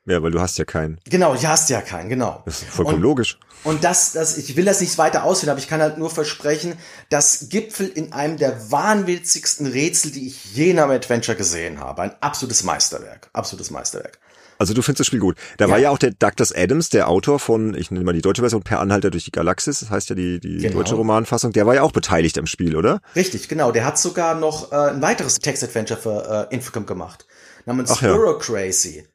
Ja, 0.05 0.23
weil 0.23 0.31
du 0.31 0.41
hast 0.41 0.57
ja 0.57 0.65
keinen. 0.65 0.99
Genau, 1.05 1.35
du 1.35 1.47
hast 1.47 1.69
ja 1.69 1.79
keinen, 1.79 2.09
genau. 2.09 2.41
Das 2.45 2.63
ist 2.63 2.69
vollkommen 2.69 2.97
und, 2.97 3.03
logisch. 3.03 3.37
Und 3.63 3.83
das, 3.83 4.13
das, 4.13 4.37
ich 4.37 4.55
will 4.55 4.65
das 4.65 4.81
nicht 4.81 4.97
weiter 4.97 5.23
ausführen, 5.23 5.51
aber 5.51 5.59
ich 5.59 5.67
kann 5.67 5.79
halt 5.79 5.99
nur 5.99 6.09
versprechen, 6.09 6.73
das 7.09 7.49
Gipfel 7.49 7.87
in 7.87 8.11
einem 8.11 8.37
der 8.37 8.71
wahnwitzigsten 8.71 9.67
Rätsel, 9.67 10.11
die 10.11 10.27
ich 10.27 10.55
je 10.55 10.71
in 10.71 10.79
einem 10.79 10.91
Adventure 10.91 11.37
gesehen 11.37 11.79
habe. 11.79 12.01
Ein 12.01 12.15
absolutes 12.19 12.63
Meisterwerk. 12.63 13.29
Absolutes 13.33 13.69
Meisterwerk. 13.69 14.19
Also 14.61 14.75
du 14.75 14.83
findest 14.83 14.99
das 14.99 15.07
Spiel 15.07 15.19
gut. 15.19 15.37
Da 15.57 15.65
ja. 15.65 15.71
war 15.71 15.79
ja 15.79 15.89
auch 15.89 15.97
der 15.97 16.11
Douglas 16.11 16.53
Adams, 16.55 16.89
der 16.89 17.07
Autor 17.07 17.39
von, 17.39 17.73
ich 17.73 17.89
nenne 17.89 18.05
mal 18.05 18.13
die 18.13 18.21
deutsche 18.21 18.43
Version, 18.43 18.61
Per 18.61 18.79
Anhalter 18.79 19.09
durch 19.09 19.25
die 19.25 19.31
Galaxis, 19.31 19.79
das 19.79 19.89
heißt 19.89 20.09
ja 20.09 20.15
die, 20.15 20.39
die 20.39 20.59
genau. 20.59 20.77
deutsche 20.77 20.93
Romanfassung, 20.93 21.51
der 21.51 21.65
war 21.65 21.73
ja 21.73 21.81
auch 21.81 21.91
beteiligt 21.91 22.37
am 22.37 22.45
Spiel, 22.45 22.75
oder? 22.75 23.01
Richtig, 23.15 23.49
genau. 23.49 23.71
Der 23.71 23.85
hat 23.85 23.97
sogar 23.97 24.35
noch 24.35 24.71
äh, 24.71 24.75
ein 24.75 25.01
weiteres 25.01 25.39
Text-Adventure 25.39 25.99
für 25.99 26.47
äh, 26.51 26.53
Infocom 26.53 26.85
gemacht, 26.85 27.25
namens 27.65 27.89
Ach, 27.89 28.03
ja. 28.03 28.33
Crazy, 28.37 29.07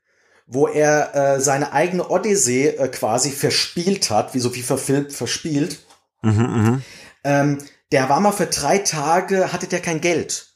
wo 0.48 0.66
er 0.66 1.14
äh, 1.14 1.40
seine 1.40 1.72
eigene 1.72 2.08
Odyssee 2.08 2.70
äh, 2.70 2.88
quasi 2.88 3.30
verspielt 3.30 4.10
hat, 4.10 4.34
wie 4.34 4.40
so 4.40 4.52
wie 4.56 4.62
verfilmt, 4.62 5.12
verspielt. 5.12 5.78
Mhm, 6.22 6.32
mh. 6.32 6.80
ähm, 7.22 7.58
der 7.92 8.08
war 8.08 8.18
mal 8.18 8.32
für 8.32 8.46
drei 8.46 8.78
Tage, 8.78 9.52
hatte 9.52 9.68
der 9.68 9.78
kein 9.78 10.00
Geld. 10.00 10.55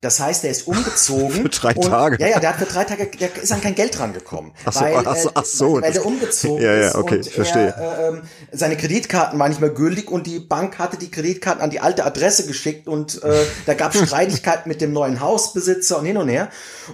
Das 0.00 0.20
heißt, 0.20 0.44
er 0.44 0.50
ist 0.50 0.62
umgezogen. 0.68 1.42
für 1.42 1.48
drei 1.48 1.74
und, 1.74 1.90
Tage. 1.90 2.16
Ja, 2.20 2.28
ja, 2.28 2.40
der 2.40 2.50
hat 2.50 2.58
für 2.58 2.72
drei 2.72 2.84
Tage, 2.84 3.06
der 3.06 3.36
ist 3.36 3.50
an 3.50 3.60
kein 3.60 3.74
Geld 3.74 3.98
rangekommen. 3.98 4.52
Ach 4.64 4.72
so, 4.72 4.80
weil, 4.80 5.06
ach 5.06 5.16
so, 5.16 5.30
ach 5.34 5.44
so 5.44 5.74
weil, 5.74 5.82
weil 5.82 5.92
der 5.92 6.06
umgezogen 6.06 6.62
ja, 6.62 6.74
ja, 6.74 6.94
okay, 6.94 7.18
ist 7.18 7.26
und 7.26 7.34
verstehe. 7.34 7.74
Er, 7.76 8.14
äh, 8.14 8.22
seine 8.52 8.76
Kreditkarten 8.76 9.38
waren 9.38 9.50
nicht 9.50 9.60
mehr 9.60 9.70
gültig 9.70 10.10
und 10.10 10.28
die 10.28 10.38
Bank 10.38 10.78
hatte 10.78 10.98
die 10.98 11.10
Kreditkarten 11.10 11.60
an 11.60 11.70
die 11.70 11.80
alte 11.80 12.04
Adresse 12.04 12.46
geschickt 12.46 12.86
und 12.86 13.22
äh, 13.24 13.44
da 13.66 13.74
gab 13.74 13.94
es 13.94 14.06
Streitigkeiten 14.06 14.68
mit 14.68 14.80
dem 14.80 14.92
neuen 14.92 15.20
Hausbesitzer 15.20 15.98
und 15.98 16.06
hin 16.06 16.16
und 16.16 16.28
her. 16.28 16.48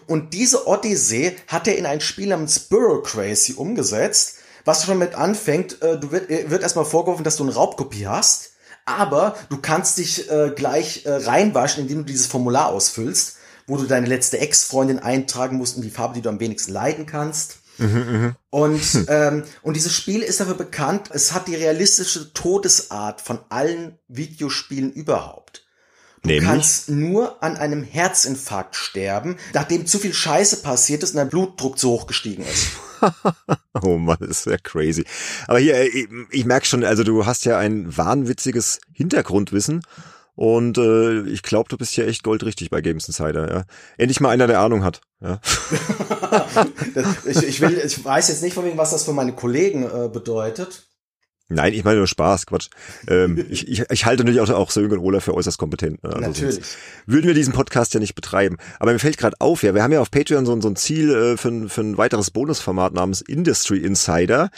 Und 0.07 0.33
diese 0.33 0.67
Odyssee 0.67 1.37
hat 1.49 1.69
er 1.69 1.77
in 1.77 1.85
ein 1.85 2.01
Spiel 2.01 2.29
namens 2.29 2.59
Burrow 2.59 3.03
Crazy 3.03 3.53
umgesetzt, 3.53 4.37
was 4.64 4.87
schon 4.87 4.99
mit 4.99 5.14
anfängt, 5.14 5.83
äh, 5.83 5.99
du 5.99 6.11
wird, 6.11 6.31
wird 6.31 6.62
erstmal 6.62 6.87
vorgeworfen, 6.87 7.25
dass 7.25 7.37
du 7.37 7.43
eine 7.43 7.53
Raubkopie 7.53 8.07
hast 8.07 8.54
aber 8.85 9.37
du 9.49 9.59
kannst 9.59 9.99
dich 9.99 10.31
äh, 10.31 10.53
gleich 10.55 11.07
äh, 11.07 11.12
reinwaschen, 11.12 11.83
indem 11.83 11.99
du 11.99 12.05
dieses 12.05 12.27
Formular 12.27 12.68
ausfüllst, 12.68 13.37
wo 13.66 13.77
du 13.77 13.85
deine 13.85 14.07
letzte 14.07 14.38
Ex-Freundin 14.38 14.99
eintragen 14.99 15.57
musst 15.57 15.77
und 15.77 15.83
die 15.83 15.90
Farbe, 15.90 16.14
die 16.14 16.23
du 16.23 16.29
am 16.29 16.40
wenigsten 16.40 16.73
leiden 16.73 17.07
kannst. 17.07 17.57
Mhm, 17.79 17.87
mh. 17.88 18.37
Und, 18.51 18.83
hm. 18.83 19.07
ähm, 19.09 19.44
und 19.62 19.75
dieses 19.75 19.94
Spiel 19.94 20.23
ist 20.23 20.40
dafür 20.40 20.55
bekannt, 20.55 21.11
es 21.12 21.33
hat 21.33 21.49
die 21.49 21.57
realistische 21.57 22.33
Todesart 22.33 23.20
von 23.20 23.40
allen 23.49 23.99
Videospielen 24.09 24.92
überhaupt. 24.92 25.64
Du 26.23 26.29
Nämlich? 26.29 26.49
kannst 26.49 26.88
nur 26.88 27.42
an 27.42 27.57
einem 27.57 27.83
Herzinfarkt 27.83 28.77
sterben, 28.77 29.37
nachdem 29.53 29.87
zu 29.87 29.99
viel 29.99 30.14
Scheiße 30.14 30.59
passiert 30.59 31.03
ist 31.03 31.11
und 31.11 31.16
dein 31.16 31.29
Blutdruck 31.29 31.79
zu 31.79 31.90
hoch 31.90 32.07
gestiegen 32.07 32.44
ist. 32.44 32.68
oh 33.83 33.98
Mann, 33.98 34.18
das 34.20 34.40
ist 34.40 34.46
ja 34.46 34.57
crazy. 34.59 35.04
Aber 35.46 35.59
hier, 35.59 35.74
äh, 35.76 35.88
ich, 35.88 36.09
ich 36.30 36.44
merke 36.44 36.66
schon, 36.66 36.85
also 36.85 37.04
du 37.04 37.26
hast 37.26 37.44
ja 37.44 37.59
ein 37.59 37.96
wahnwitziges 37.96 38.80
Hintergrundwissen. 38.92 39.83
Und 40.37 40.78
äh, 40.78 41.22
ich 41.28 41.42
glaube, 41.42 41.68
du 41.68 41.76
bist 41.76 41.92
hier 41.92 42.09
echt 42.09 42.24
goldrichtig 42.24 42.68
bei 42.68 42.80
Games 42.80 43.07
Insider. 43.07 43.54
Ja. 43.54 43.64
Endlich 43.98 44.20
mal 44.20 44.30
einer, 44.30 44.48
der 44.48 44.61
Ahnung 44.61 44.83
hat. 44.83 45.00
Ja. 45.20 45.40
ich, 47.24 47.42
ich, 47.42 47.61
will, 47.61 47.80
ich 47.85 48.04
weiß 48.04 48.28
jetzt 48.28 48.42
nicht 48.42 48.54
von 48.54 48.64
wegen, 48.64 48.76
was 48.76 48.90
das 48.90 49.04
für 49.04 49.12
meine 49.12 49.33
Kollegen 49.33 49.85
äh, 49.85 50.09
bedeutet. 50.09 50.88
Nein, 51.48 51.74
ich 51.74 51.85
meine 51.85 51.98
nur 51.98 52.07
Spaß, 52.07 52.46
Quatsch. 52.46 52.68
Ähm, 53.07 53.44
ich, 53.50 53.68
ich, 53.68 53.85
ich 53.90 54.07
halte 54.07 54.24
natürlich 54.24 54.40
auch, 54.40 54.54
auch 54.54 54.70
Sönke 54.70 54.94
und 54.94 55.00
Olaf 55.00 55.24
für 55.24 55.35
äußerst 55.35 55.59
kompetent. 55.59 56.02
Ne? 56.02 56.11
Also 56.11 56.20
natürlich. 56.20 56.61
Würden 57.07 57.26
wir 57.26 57.35
diesen 57.35 57.52
Podcast 57.52 57.92
ja 57.92 58.00
nicht 58.00 58.14
betreiben. 58.14 58.57
Aber 58.80 58.92
mir 58.92 58.98
fällt 58.98 59.18
gerade 59.18 59.37
auf, 59.40 59.62
ja, 59.62 59.74
wir 59.74 59.83
haben 59.83 59.92
ja 59.92 60.00
auf 60.00 60.11
Patreon 60.11 60.46
so, 60.46 60.59
so 60.61 60.68
ein 60.68 60.76
Ziel 60.76 61.11
äh, 61.11 61.37
für, 61.37 61.68
für 61.68 61.80
ein 61.83 61.98
weiteres 61.98 62.30
Bonusformat 62.30 62.94
namens 62.94 63.20
Industry 63.20 63.78
Insider, 63.78 64.50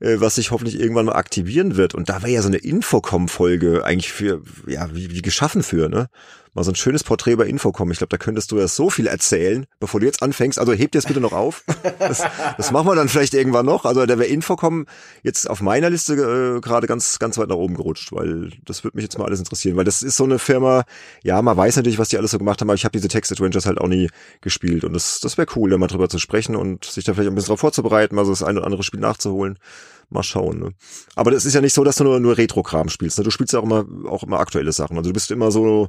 äh, 0.00 0.16
was 0.18 0.36
sich 0.36 0.50
hoffentlich 0.50 0.78
irgendwann 0.78 1.06
mal 1.06 1.16
aktivieren 1.16 1.76
wird. 1.76 1.94
Und 1.94 2.08
da 2.08 2.22
wäre 2.22 2.32
ja 2.32 2.42
so 2.42 2.48
eine 2.48 2.58
Infocom-Folge 2.58 3.84
eigentlich 3.84 4.12
für, 4.12 4.42
ja, 4.66 4.88
wie, 4.94 5.10
wie 5.10 5.22
geschaffen 5.22 5.62
für, 5.62 5.88
ne? 5.88 6.08
mal 6.54 6.62
so 6.62 6.70
ein 6.70 6.76
schönes 6.76 7.02
Porträt 7.02 7.36
bei 7.36 7.46
Infocom. 7.46 7.90
Ich 7.90 7.98
glaube, 7.98 8.10
da 8.10 8.16
könntest 8.16 8.52
du 8.52 8.58
ja 8.58 8.68
so 8.68 8.88
viel 8.88 9.06
erzählen, 9.06 9.66
bevor 9.80 10.00
du 10.00 10.06
jetzt 10.06 10.22
anfängst. 10.22 10.58
Also 10.58 10.72
heb 10.72 10.92
dir 10.92 10.98
das 10.98 11.06
bitte 11.06 11.20
noch 11.20 11.32
auf. 11.32 11.64
Das, 11.98 12.22
das 12.58 12.70
machen 12.70 12.86
wir 12.86 12.94
dann 12.94 13.08
vielleicht 13.08 13.34
irgendwann 13.34 13.64
noch. 13.64 13.84
Also 13.84 14.04
da 14.04 14.18
wäre 14.18 14.28
Infocom 14.28 14.86
jetzt 15.22 15.48
auf 15.48 15.62
meiner 15.62 15.90
Liste 15.90 16.14
äh, 16.14 16.60
gerade 16.60 16.86
ganz, 16.86 17.18
ganz 17.18 17.38
weit 17.38 17.48
nach 17.48 17.56
oben 17.56 17.74
gerutscht, 17.74 18.12
weil 18.12 18.50
das 18.64 18.84
würde 18.84 18.96
mich 18.96 19.04
jetzt 19.04 19.16
mal 19.16 19.24
alles 19.24 19.38
interessieren. 19.38 19.76
Weil 19.76 19.84
das 19.84 20.02
ist 20.02 20.16
so 20.16 20.24
eine 20.24 20.38
Firma, 20.38 20.84
ja, 21.22 21.40
man 21.40 21.56
weiß 21.56 21.76
natürlich, 21.76 21.98
was 21.98 22.08
die 22.08 22.18
alles 22.18 22.30
so 22.32 22.38
gemacht 22.38 22.60
haben, 22.60 22.68
aber 22.68 22.74
ich 22.74 22.84
habe 22.84 22.92
diese 22.92 23.08
Text 23.08 23.32
Adventures 23.32 23.64
halt 23.64 23.80
auch 23.80 23.88
nie 23.88 24.10
gespielt. 24.40 24.84
Und 24.84 24.92
das, 24.92 25.20
das 25.20 25.38
wäre 25.38 25.48
cool, 25.56 25.70
da 25.70 25.78
mal 25.78 25.86
drüber 25.86 26.08
zu 26.08 26.18
sprechen 26.18 26.56
und 26.56 26.84
sich 26.84 27.04
da 27.04 27.14
vielleicht 27.14 27.30
ein 27.30 27.34
bisschen 27.34 27.48
drauf 27.48 27.60
vorzubereiten, 27.60 28.18
also 28.18 28.32
das 28.32 28.42
ein 28.42 28.56
oder 28.56 28.66
andere 28.66 28.82
Spiel 28.82 29.00
nachzuholen. 29.00 29.58
Mal 30.10 30.22
schauen. 30.22 30.58
Ne? 30.58 30.70
Aber 31.14 31.30
das 31.30 31.44
ist 31.44 31.54
ja 31.54 31.60
nicht 31.60 31.74
so, 31.74 31.84
dass 31.84 31.96
du 31.96 32.04
nur, 32.04 32.20
nur 32.20 32.38
Retro-Kram 32.38 32.88
spielst. 32.88 33.18
Ne? 33.18 33.24
Du 33.24 33.30
spielst 33.30 33.52
ja 33.52 33.60
auch 33.60 33.64
immer, 33.64 33.86
auch 34.08 34.22
immer 34.22 34.38
aktuelle 34.38 34.72
Sachen. 34.72 34.96
Also 34.96 35.10
du 35.10 35.14
bist 35.14 35.30
immer 35.30 35.50
so 35.50 35.88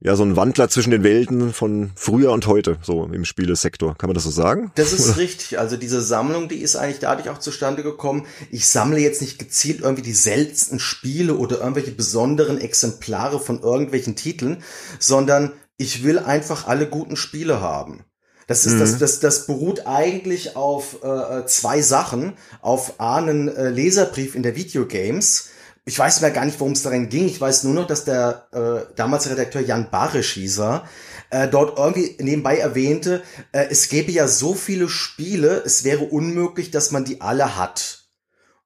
ja 0.00 0.16
so 0.16 0.22
ein 0.22 0.36
Wandler 0.36 0.68
zwischen 0.68 0.90
den 0.90 1.02
Welten 1.02 1.52
von 1.52 1.92
früher 1.94 2.32
und 2.32 2.46
heute, 2.46 2.78
so 2.82 3.04
im 3.04 3.24
Spielesektor. 3.24 3.96
Kann 3.96 4.08
man 4.08 4.14
das 4.14 4.24
so 4.24 4.30
sagen? 4.30 4.72
Das 4.74 4.92
ist 4.92 5.10
Oder? 5.10 5.18
richtig. 5.18 5.58
Also 5.58 5.76
diese 5.76 6.00
Sammlung, 6.00 6.48
die 6.48 6.62
ist 6.62 6.76
eigentlich 6.76 7.00
dadurch 7.00 7.28
auch 7.28 7.38
zustande 7.38 7.82
gekommen. 7.82 8.26
Ich 8.50 8.68
sammle 8.68 8.98
jetzt 8.98 9.20
nicht 9.20 9.38
gezielt 9.38 9.80
irgendwie 9.80 10.02
die 10.02 10.12
seltensten 10.12 10.78
Spiele 10.78 11.36
oder 11.36 11.60
irgendwelche 11.60 11.92
besonderen 11.92 12.58
Exemplare 12.58 13.38
von 13.38 13.60
irgendwelchen 13.60 14.16
Titeln, 14.16 14.62
sondern 14.98 15.52
ich 15.76 16.02
will 16.02 16.18
einfach 16.18 16.66
alle 16.66 16.88
guten 16.88 17.16
Spiele 17.16 17.60
haben. 17.60 18.04
Das 18.50 18.66
ist 18.66 18.72
mhm. 18.72 18.78
das, 18.80 18.98
das, 18.98 19.20
das 19.20 19.46
beruht 19.46 19.86
eigentlich 19.86 20.56
auf 20.56 21.04
äh, 21.04 21.46
zwei 21.46 21.82
Sachen. 21.82 22.32
Auf 22.60 22.94
A, 22.98 23.18
einen 23.18 23.46
äh, 23.46 23.70
Leserbrief 23.70 24.34
in 24.34 24.42
der 24.42 24.56
Videogames 24.56 25.50
ich 25.84 25.98
weiß 25.98 26.20
mehr 26.20 26.30
gar 26.30 26.44
nicht, 26.44 26.60
worum 26.60 26.74
es 26.74 26.82
darin 26.82 27.08
ging. 27.08 27.26
Ich 27.26 27.40
weiß 27.40 27.64
nur 27.64 27.74
noch, 27.74 27.86
dass 27.86 28.04
der 28.04 28.46
äh, 28.52 28.92
damals 28.96 29.30
Redakteur 29.30 29.62
Jan 29.62 29.90
Barisch 29.90 30.34
hieß 30.34 30.60
er, 30.60 30.84
äh, 31.30 31.48
dort 31.48 31.78
irgendwie 31.78 32.16
nebenbei 32.18 32.58
erwähnte, 32.58 33.22
äh, 33.52 33.66
es 33.70 33.88
gäbe 33.88 34.12
ja 34.12 34.28
so 34.28 34.54
viele 34.54 34.88
Spiele, 34.88 35.62
es 35.64 35.84
wäre 35.84 36.04
unmöglich, 36.04 36.70
dass 36.70 36.90
man 36.90 37.04
die 37.04 37.20
alle 37.20 37.56
hat. 37.56 38.04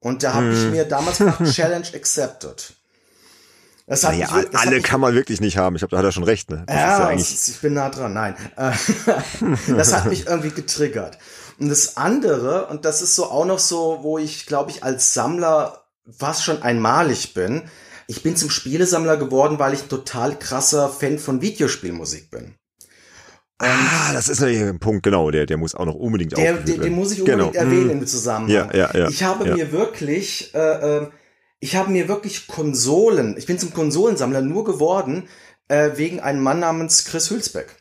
Und 0.01 0.23
da 0.23 0.35
habe 0.35 0.51
hm. 0.51 0.53
ich 0.53 0.70
mir 0.70 0.85
damals 0.85 1.18
gedacht, 1.18 1.44
Challenge 1.53 1.87
accepted. 1.94 2.75
Das 3.87 4.03
hat 4.03 4.12
naja, 4.12 4.31
mich, 4.33 4.47
das 4.51 4.62
alle 4.62 4.81
kann 4.81 5.01
man 5.01 5.14
wirklich 5.14 5.40
nicht 5.40 5.59
haben. 5.59 5.77
Ich 5.77 5.83
habe 5.83 5.90
da 5.90 5.99
hat 5.99 6.05
er 6.05 6.12
schon 6.12 6.25
recht. 6.25 6.51
Ne? 6.51 6.64
Das 6.66 6.77
ja, 6.77 7.11
ja 7.11 7.18
ich 7.18 7.61
bin 7.61 7.75
nah 7.75 7.90
dran. 7.90 8.14
Nein, 8.14 8.35
das 9.68 9.94
hat 9.94 10.07
mich 10.07 10.27
irgendwie 10.27 10.51
getriggert. 10.51 11.18
Und 11.59 11.68
das 11.68 11.97
andere, 11.97 12.66
und 12.66 12.85
das 12.85 13.03
ist 13.03 13.14
so 13.14 13.27
auch 13.27 13.44
noch 13.44 13.59
so, 13.59 13.99
wo 14.03 14.18
ich 14.18 14.47
glaube 14.47 14.70
ich 14.70 14.83
als 14.83 15.12
Sammler 15.12 15.85
fast 16.11 16.44
schon 16.44 16.62
einmalig 16.62 17.35
bin. 17.35 17.62
Ich 18.07 18.23
bin 18.23 18.37
zum 18.37 18.51
Spielesammler 18.51 19.16
geworden, 19.16 19.59
weil 19.59 19.73
ich 19.73 19.83
ein 19.85 19.88
total 19.88 20.38
krasser 20.38 20.88
Fan 20.88 21.18
von 21.18 21.40
Videospielmusik 21.40 22.31
bin. 22.31 22.55
Und 23.61 23.68
ah, 23.68 24.12
das 24.12 24.29
ist 24.29 24.40
natürlich 24.40 24.62
ein 24.62 24.81
Punkt, 24.81 25.05
genau, 25.05 25.31
der, 25.31 25.47
der 25.47 25.57
muss 25.57 25.75
auch 25.75 25.87
noch 25.87 25.94
unbedingt 25.94 26.37
der, 26.37 26.55
den, 26.55 26.81
den 26.81 26.92
muss 26.92 27.12
ich 27.12 27.20
unbedingt 27.20 27.53
genau. 27.53 27.64
erwähnen 27.64 27.90
im 27.90 28.07
Zusammenhang. 28.07 28.70
Ja, 28.73 28.77
ja, 28.77 28.99
ja, 28.99 29.09
ich 29.09 29.23
habe 29.23 29.49
ja. 29.49 29.55
mir 29.55 29.73
wirklich, 29.73 30.53
äh, 30.55 30.59
äh, 30.59 31.07
ich 31.64 31.77
habe 31.77 31.90
mir 31.90 32.09
wirklich 32.09 32.46
Konsolen, 32.46 33.38
ich 33.38 33.46
bin 33.46 33.59
zum 33.59 33.72
Konsolensammler 33.72 34.42
nur 34.42 34.64
geworden, 34.64 35.31
äh, 35.68 35.92
wegen 35.94 36.20
einem 36.20 36.42
Mann 36.42 36.61
namens 36.61 37.07
Chris 37.07 37.31
Hülsbeck. 37.31 37.74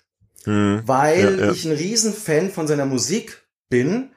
Hm. 0.46 0.84
Weil 0.86 1.38
ja, 1.38 1.46
ja. 1.48 1.52
ich 1.52 1.66
ein 1.66 1.74
Riesenfan 1.74 2.50
von 2.50 2.66
seiner 2.66 2.86
Musik 2.86 3.44
bin 3.68 4.12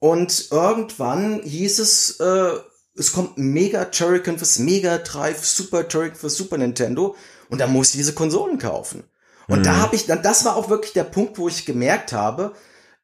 und 0.00 0.48
irgendwann 0.50 1.40
hieß 1.42 1.78
es, 1.78 2.20
äh, 2.20 2.50
es 2.94 3.12
kommt 3.12 3.38
Mega 3.38 3.86
Turrican 3.86 4.36
fürs 4.36 4.58
Mega 4.58 4.98
Drive, 4.98 5.46
Super 5.46 5.88
Turrican 5.88 6.18
fürs 6.18 6.36
Super 6.36 6.58
Nintendo 6.58 7.16
und 7.48 7.58
da 7.58 7.66
muss 7.68 7.92
ich 7.92 7.96
diese 7.96 8.12
Konsolen 8.12 8.58
kaufen. 8.58 9.04
Und 9.48 9.60
mhm. 9.60 9.64
da 9.64 9.76
habe 9.76 9.96
ich 9.96 10.04
dann, 10.04 10.22
das 10.22 10.44
war 10.44 10.56
auch 10.56 10.68
wirklich 10.68 10.92
der 10.92 11.04
Punkt, 11.04 11.38
wo 11.38 11.48
ich 11.48 11.64
gemerkt 11.64 12.12
habe, 12.12 12.52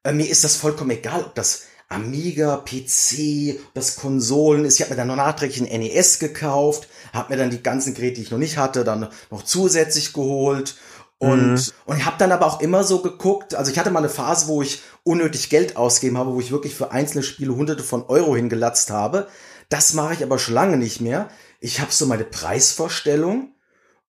äh, 0.04 0.12
mir 0.12 0.28
ist 0.28 0.44
das 0.44 0.56
vollkommen 0.56 0.90
egal, 0.90 1.24
ob 1.24 1.34
das 1.34 1.62
Amiga, 1.88 2.56
PC, 2.56 3.60
das 3.74 3.96
Konsolen 3.96 4.64
ist. 4.64 4.76
Ich 4.76 4.80
habe 4.82 4.90
mir 4.90 4.96
dann 4.96 5.08
noch 5.08 5.16
nachträglich 5.16 5.60
ein 5.60 5.80
NES 5.80 6.18
gekauft, 6.18 6.88
habe 7.12 7.32
mir 7.32 7.38
dann 7.38 7.50
die 7.50 7.62
ganzen 7.62 7.94
Geräte, 7.94 8.16
die 8.16 8.22
ich 8.22 8.30
noch 8.30 8.38
nicht 8.38 8.56
hatte, 8.56 8.82
dann 8.82 9.08
noch 9.30 9.44
zusätzlich 9.44 10.12
geholt. 10.12 10.76
Und, 11.18 11.52
mhm. 11.52 11.72
und 11.86 11.96
ich 11.96 12.04
habe 12.04 12.16
dann 12.18 12.32
aber 12.32 12.46
auch 12.46 12.60
immer 12.60 12.84
so 12.84 13.00
geguckt, 13.00 13.54
also 13.54 13.70
ich 13.70 13.78
hatte 13.78 13.90
mal 13.90 14.00
eine 14.00 14.08
Phase, 14.08 14.48
wo 14.48 14.62
ich 14.62 14.82
unnötig 15.02 15.48
Geld 15.48 15.76
ausgeben 15.76 16.18
habe, 16.18 16.34
wo 16.34 16.40
ich 16.40 16.50
wirklich 16.50 16.74
für 16.74 16.90
einzelne 16.90 17.22
Spiele 17.22 17.54
hunderte 17.54 17.82
von 17.82 18.04
Euro 18.06 18.36
hingelatzt 18.36 18.90
habe. 18.90 19.28
Das 19.68 19.94
mache 19.94 20.14
ich 20.14 20.22
aber 20.22 20.38
schon 20.38 20.54
lange 20.54 20.76
nicht 20.76 21.00
mehr. 21.00 21.28
Ich 21.60 21.80
habe 21.80 21.92
so 21.92 22.06
meine 22.06 22.24
Preisvorstellung 22.24 23.54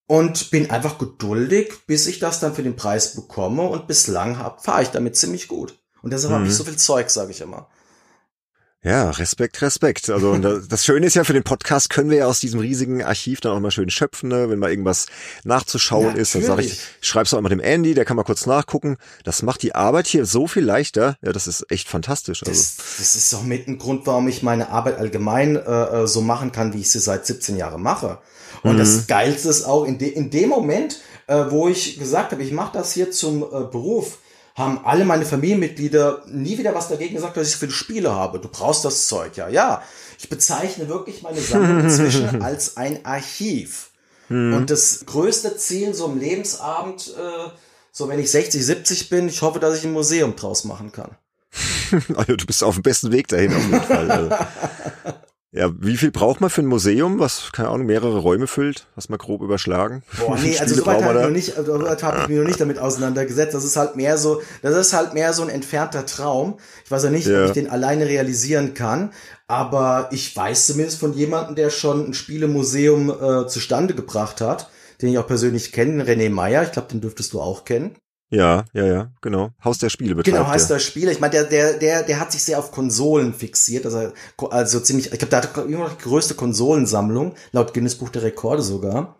und 0.07 0.51
bin 0.51 0.69
einfach 0.69 0.97
geduldig, 0.97 1.73
bis 1.85 2.07
ich 2.07 2.19
das 2.19 2.39
dann 2.39 2.55
für 2.55 2.63
den 2.63 2.75
Preis 2.75 3.15
bekomme 3.15 3.63
und 3.63 3.87
bislang 3.87 4.35
fahre 4.59 4.81
ich 4.81 4.89
damit 4.89 5.15
ziemlich 5.15 5.47
gut. 5.47 5.77
Und 6.01 6.11
deshalb 6.13 6.31
mhm. 6.31 6.35
habe 6.39 6.47
ich 6.47 6.55
so 6.55 6.63
viel 6.63 6.77
Zeug, 6.77 7.09
sage 7.09 7.31
ich 7.31 7.41
immer. 7.41 7.67
Ja, 8.83 9.09
Respekt, 9.09 9.61
Respekt. 9.61 10.09
Also 10.09 10.37
das 10.37 10.85
Schöne 10.85 11.07
ist 11.07 11.15
ja, 11.15 11.23
für 11.23 11.33
den 11.33 11.43
Podcast 11.43 11.89
können 11.89 12.09
wir 12.11 12.19
ja 12.19 12.27
aus 12.27 12.39
diesem 12.39 12.59
riesigen 12.59 13.03
Archiv 13.03 13.41
dann 13.41 13.51
auch 13.51 13.59
mal 13.59 13.71
schön 13.71 13.89
schöpfen, 13.89 14.29
ne? 14.29 14.49
wenn 14.49 14.59
mal 14.59 14.69
irgendwas 14.69 15.07
nachzuschauen 15.43 16.05
Natürlich. 16.05 16.21
ist. 16.21 16.35
Dann 16.35 16.43
sage 16.43 16.61
ich, 16.61 16.79
schreib's 17.01 17.33
auch 17.33 17.41
mal 17.41 17.49
dem 17.49 17.59
Andy, 17.59 17.95
der 17.95 18.05
kann 18.05 18.15
mal 18.15 18.23
kurz 18.23 18.45
nachgucken. 18.45 18.97
Das 19.23 19.41
macht 19.41 19.63
die 19.63 19.73
Arbeit 19.73 20.07
hier 20.07 20.25
so 20.25 20.47
viel 20.47 20.63
leichter. 20.63 21.17
Ja, 21.21 21.33
das 21.33 21.47
ist 21.47 21.65
echt 21.69 21.89
fantastisch. 21.89 22.43
Also. 22.43 22.51
Das, 22.51 22.77
das 22.97 23.15
ist 23.15 23.33
auch 23.33 23.43
mit 23.43 23.67
ein 23.67 23.79
Grund, 23.79 24.05
warum 24.05 24.27
ich 24.27 24.43
meine 24.43 24.69
Arbeit 24.69 24.99
allgemein 24.99 25.57
äh, 25.57 26.03
äh 26.03 26.07
so 26.07 26.21
machen 26.21 26.51
kann, 26.51 26.73
wie 26.73 26.81
ich 26.81 26.91
sie 26.91 26.99
seit 26.99 27.25
17 27.25 27.57
Jahren 27.57 27.81
mache. 27.81 28.19
Und 28.63 28.75
mhm. 28.75 28.79
das 28.79 29.07
Geilste 29.07 29.49
ist 29.49 29.63
auch 29.63 29.85
in, 29.85 29.97
de 29.97 30.07
in 30.09 30.29
dem 30.29 30.49
Moment, 30.49 31.01
äh, 31.25 31.45
wo 31.49 31.67
ich 31.67 31.99
gesagt 31.99 32.31
habe, 32.31 32.43
ich 32.43 32.51
mache 32.51 32.77
das 32.77 32.93
hier 32.93 33.11
zum 33.11 33.43
äh, 33.43 33.65
Beruf, 33.69 34.19
haben 34.57 34.83
alle 34.83 35.05
meine 35.05 35.25
Familienmitglieder 35.25 36.23
nie 36.25 36.57
wieder 36.57 36.73
was 36.73 36.89
dagegen 36.89 37.13
gesagt, 37.13 37.37
dass 37.37 37.47
ich 37.47 37.55
viele 37.57 37.71
Spiele 37.71 38.11
habe. 38.11 38.39
Du 38.39 38.49
brauchst 38.49 38.83
das 38.83 39.07
Zeug, 39.07 39.37
ja. 39.37 39.47
Ja, 39.47 39.83
ich 40.17 40.29
bezeichne 40.29 40.89
wirklich 40.89 41.21
meine 41.21 41.39
Sammlung 41.39 41.79
inzwischen 41.83 42.41
als 42.41 42.75
ein 42.75 43.05
Archiv. 43.05 43.91
Hm. 44.29 44.55
Und 44.55 44.71
das 44.71 45.05
größte 45.05 45.55
Ziel 45.57 45.93
so 45.93 46.07
im 46.07 46.19
Lebensabend, 46.19 47.13
äh, 47.15 47.49
so 47.91 48.09
wenn 48.09 48.19
ich 48.19 48.31
60, 48.31 48.65
70 48.65 49.09
bin, 49.09 49.29
ich 49.29 49.43
hoffe, 49.43 49.59
dass 49.59 49.77
ich 49.77 49.85
ein 49.85 49.93
Museum 49.93 50.35
draus 50.35 50.63
machen 50.63 50.91
kann. 50.91 51.11
also 52.15 52.35
du 52.35 52.45
bist 52.47 52.63
auf 52.63 52.73
dem 52.73 52.83
besten 52.83 53.11
Weg 53.11 53.27
dahin 53.27 53.53
auf 53.53 53.63
jeden 53.63 53.81
Fall. 53.81 54.11
Also. 54.11 54.35
Ja, 55.53 55.71
wie 55.79 55.95
viel 55.95 56.11
braucht 56.11 56.41
man 56.41 56.49
für 56.49 56.61
ein 56.61 56.67
Museum, 56.67 57.19
was, 57.19 57.51
keine 57.53 57.69
Ahnung, 57.69 57.87
mehrere 57.87 58.17
Räume 58.17 58.47
füllt? 58.47 58.85
Was 58.95 59.07
mal 59.07 59.17
grob 59.17 59.41
überschlagen? 59.41 60.03
Boah, 60.19 60.37
nee, 60.43 60.59
also 60.59 60.75
soweit 60.75 61.01
habe 61.01 61.19
ich, 61.19 61.23
noch 61.23 61.31
nicht, 61.31 61.57
also, 61.57 61.89
hab 61.89 62.21
ich 62.21 62.27
mich 62.27 62.37
noch 62.37 62.45
nicht 62.45 62.59
damit 62.59 62.79
auseinandergesetzt. 62.79 63.53
Das 63.53 63.63
ist 63.63 63.77
halt 63.77 63.95
mehr 63.95 64.17
so, 64.17 64.41
das 64.61 64.75
ist 64.75 64.93
halt 64.93 65.13
mehr 65.13 65.31
so 65.31 65.43
ein 65.43 65.49
entfernter 65.49 66.05
Traum. 66.05 66.59
Ich 66.83 66.91
weiß 66.91 67.05
ja 67.05 67.09
nicht, 67.11 67.27
ja. 67.27 67.43
ob 67.43 67.47
ich 67.47 67.53
den 67.53 67.69
alleine 67.69 68.07
realisieren 68.07 68.73
kann. 68.73 69.11
Aber 69.47 70.09
ich 70.11 70.35
weiß 70.35 70.67
zumindest 70.67 70.99
von 70.99 71.13
jemandem, 71.13 71.55
der 71.55 71.69
schon 71.69 72.09
ein 72.09 72.13
Spielemuseum 72.13 73.09
äh, 73.09 73.47
zustande 73.47 73.93
gebracht 73.95 74.41
hat, 74.41 74.69
den 75.01 75.09
ich 75.09 75.17
auch 75.17 75.27
persönlich 75.27 75.71
kenne, 75.71 76.03
René 76.03 76.29
Meyer. 76.29 76.63
Ich 76.63 76.73
glaube, 76.73 76.89
den 76.89 76.99
dürftest 76.99 77.31
du 77.31 77.39
auch 77.39 77.63
kennen. 77.63 77.95
Ja, 78.29 78.65
ja, 78.73 78.85
ja, 78.85 79.11
genau. 79.21 79.51
Haus 79.63 79.77
der 79.77 79.89
Spiele 79.89 80.13
betreibt 80.13 80.37
Genau, 80.37 80.51
Haus 80.51 80.67
der 80.67 80.79
Spiele. 80.79 81.11
Ich 81.11 81.19
meine, 81.21 81.31
der, 81.31 81.43
der, 81.45 81.73
der, 81.73 82.03
der 82.03 82.19
hat 82.19 82.31
sich 82.33 82.43
sehr 82.43 82.59
auf 82.59 82.71
Konsolen 82.71 83.33
fixiert. 83.33 83.85
Also, 83.85 84.11
also 84.49 84.79
ziemlich, 84.81 85.13
ich 85.13 85.19
glaube, 85.19 85.29
der 85.29 85.43
hat 85.43 85.57
immer 85.57 85.85
noch 85.85 85.93
die 85.93 86.03
größte 86.03 86.33
Konsolensammlung, 86.33 87.35
laut 87.53 87.73
Guinness 87.73 87.95
Buch 87.95 88.09
der 88.09 88.23
Rekorde 88.23 88.63
sogar. 88.63 89.15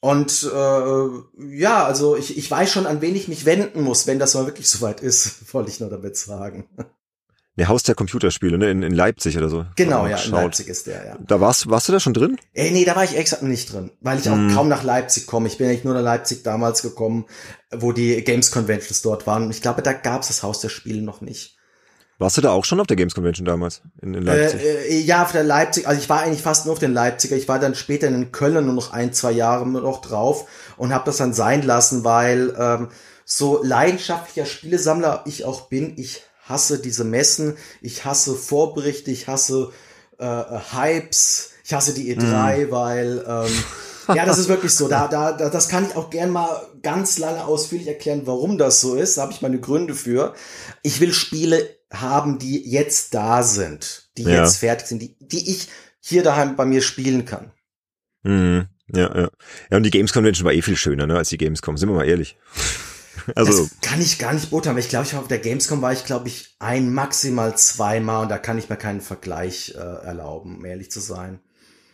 Und 0.00 0.50
äh, 0.52 1.56
ja, 1.56 1.84
also 1.86 2.16
ich, 2.16 2.36
ich 2.36 2.50
weiß 2.50 2.70
schon, 2.70 2.86
an 2.86 3.00
wen 3.00 3.14
ich 3.14 3.28
mich 3.28 3.46
wenden 3.46 3.80
muss, 3.82 4.06
wenn 4.06 4.18
das 4.18 4.34
mal 4.34 4.46
wirklich 4.46 4.68
soweit 4.68 5.00
ist, 5.00 5.34
wollte 5.54 5.70
ich 5.70 5.80
nur 5.80 5.88
damit 5.88 6.16
sagen. 6.16 6.68
Ne, 7.56 7.68
Haus 7.68 7.84
der 7.84 7.94
Computerspiele, 7.94 8.58
ne? 8.58 8.70
In, 8.70 8.82
in 8.82 8.92
Leipzig 8.92 9.38
oder 9.38 9.48
so. 9.48 9.64
Genau, 9.76 10.08
ja, 10.08 10.16
in 10.16 10.32
Leipzig 10.32 10.66
ist 10.66 10.88
der, 10.88 11.06
ja. 11.06 11.18
Da 11.24 11.40
warst, 11.40 11.70
warst 11.70 11.88
du 11.88 11.92
da 11.92 12.00
schon 12.00 12.12
drin? 12.12 12.36
Äh, 12.52 12.72
nee, 12.72 12.84
da 12.84 12.96
war 12.96 13.04
ich 13.04 13.16
extra 13.16 13.44
nicht 13.44 13.72
drin, 13.72 13.92
weil 14.00 14.18
ich 14.18 14.28
auch 14.28 14.34
hm. 14.34 14.52
kaum 14.52 14.68
nach 14.68 14.82
Leipzig 14.82 15.26
komme. 15.26 15.46
Ich 15.46 15.56
bin 15.56 15.68
eigentlich 15.68 15.84
nur 15.84 15.94
nach 15.94 16.02
Leipzig 16.02 16.42
damals 16.42 16.82
gekommen, 16.82 17.26
wo 17.70 17.92
die 17.92 18.22
Games 18.24 18.50
Conventions 18.50 19.02
dort 19.02 19.28
waren. 19.28 19.50
Ich 19.52 19.62
glaube, 19.62 19.82
da 19.82 19.92
gab's 19.92 20.28
das 20.28 20.42
Haus 20.42 20.60
der 20.60 20.68
Spiele 20.68 21.02
noch 21.02 21.20
nicht. 21.20 21.56
Warst 22.18 22.36
du 22.36 22.40
da 22.40 22.50
auch 22.50 22.64
schon 22.64 22.80
auf 22.80 22.86
der 22.86 22.96
Games 22.96 23.14
Convention 23.14 23.44
damals 23.44 23.82
in, 24.00 24.14
in 24.14 24.22
Leipzig? 24.22 24.60
Äh, 24.60 24.88
äh, 24.88 25.00
ja, 25.00 25.22
auf 25.22 25.32
der 25.32 25.44
Leipzig. 25.44 25.86
Also 25.86 26.00
ich 26.00 26.08
war 26.08 26.22
eigentlich 26.22 26.42
fast 26.42 26.64
nur 26.64 26.72
auf 26.72 26.78
den 26.80 26.92
Leipziger. 26.92 27.36
Ich 27.36 27.48
war 27.48 27.60
dann 27.60 27.76
später 27.76 28.08
in 28.08 28.32
Köln 28.32 28.54
nur 28.64 28.74
noch 28.74 28.92
ein, 28.92 29.12
zwei 29.12 29.30
Jahre 29.30 29.68
noch 29.68 30.00
drauf 30.00 30.48
und 30.76 30.92
habe 30.92 31.04
das 31.06 31.18
dann 31.18 31.34
sein 31.34 31.62
lassen, 31.62 32.02
weil 32.02 32.54
ähm, 32.58 32.88
so 33.24 33.62
leidenschaftlicher 33.62 34.46
Spielesammler 34.46 35.22
ich 35.26 35.44
auch 35.44 35.68
bin, 35.68 35.94
ich 35.96 36.22
hasse 36.48 36.78
diese 36.78 37.04
Messen, 37.04 37.56
ich 37.80 38.04
hasse 38.04 38.34
Vorberichte, 38.34 39.10
ich 39.10 39.28
hasse 39.28 39.72
äh, 40.18 40.42
Hypes, 40.72 41.50
ich 41.64 41.74
hasse 41.74 41.94
die 41.94 42.14
E3, 42.14 42.66
mm. 42.66 42.70
weil 42.70 43.24
ähm, 43.26 43.64
ja, 44.14 44.26
das 44.26 44.38
ist 44.38 44.48
wirklich 44.48 44.72
so. 44.72 44.88
Da, 44.88 45.08
da, 45.08 45.32
da, 45.32 45.48
das 45.48 45.68
kann 45.68 45.86
ich 45.86 45.96
auch 45.96 46.10
gern 46.10 46.30
mal 46.30 46.66
ganz 46.82 47.18
lange 47.18 47.44
ausführlich 47.44 47.88
erklären, 47.88 48.22
warum 48.24 48.58
das 48.58 48.80
so 48.80 48.94
ist. 48.94 49.16
Da 49.16 49.22
habe 49.22 49.32
ich 49.32 49.42
meine 49.42 49.60
Gründe 49.60 49.94
für. 49.94 50.34
Ich 50.82 51.00
will 51.00 51.12
Spiele 51.12 51.68
haben, 51.92 52.38
die 52.38 52.68
jetzt 52.68 53.14
da 53.14 53.42
sind, 53.42 54.10
die 54.16 54.24
ja. 54.24 54.42
jetzt 54.42 54.58
fertig 54.58 54.86
sind, 54.86 55.00
die, 55.00 55.16
die 55.20 55.50
ich 55.50 55.68
hier 56.00 56.22
daheim 56.22 56.56
bei 56.56 56.64
mir 56.64 56.82
spielen 56.82 57.24
kann. 57.24 57.52
Mhm. 58.22 58.66
Ja, 58.94 59.16
ja. 59.16 59.30
Ja, 59.70 59.76
und 59.76 59.84
die 59.84 59.90
Games 59.90 60.12
Convention 60.12 60.44
war 60.44 60.52
eh 60.52 60.60
viel 60.60 60.76
schöner, 60.76 61.06
ne, 61.06 61.16
als 61.16 61.30
die 61.30 61.38
Gamescom, 61.38 61.76
sind 61.78 61.88
wir 61.88 61.94
mal 61.94 62.08
ehrlich. 62.08 62.36
Also 63.34 63.64
das 63.64 63.80
kann 63.80 64.00
ich 64.00 64.18
gar 64.18 64.32
nicht 64.32 64.50
beurteilen. 64.50 64.78
Ich 64.78 64.88
glaube, 64.88 65.06
ich 65.06 65.14
auf 65.14 65.28
der 65.28 65.38
Gamescom 65.38 65.82
war 65.82 65.92
ich, 65.92 66.04
glaube 66.04 66.28
ich, 66.28 66.56
ein 66.58 66.92
maximal 66.92 67.56
zweimal 67.56 68.22
und 68.22 68.28
da 68.28 68.38
kann 68.38 68.58
ich 68.58 68.68
mir 68.68 68.76
keinen 68.76 69.00
Vergleich 69.00 69.74
äh, 69.76 69.78
erlauben, 69.78 70.56
um 70.56 70.64
ehrlich 70.64 70.90
zu 70.90 71.00
sein. 71.00 71.40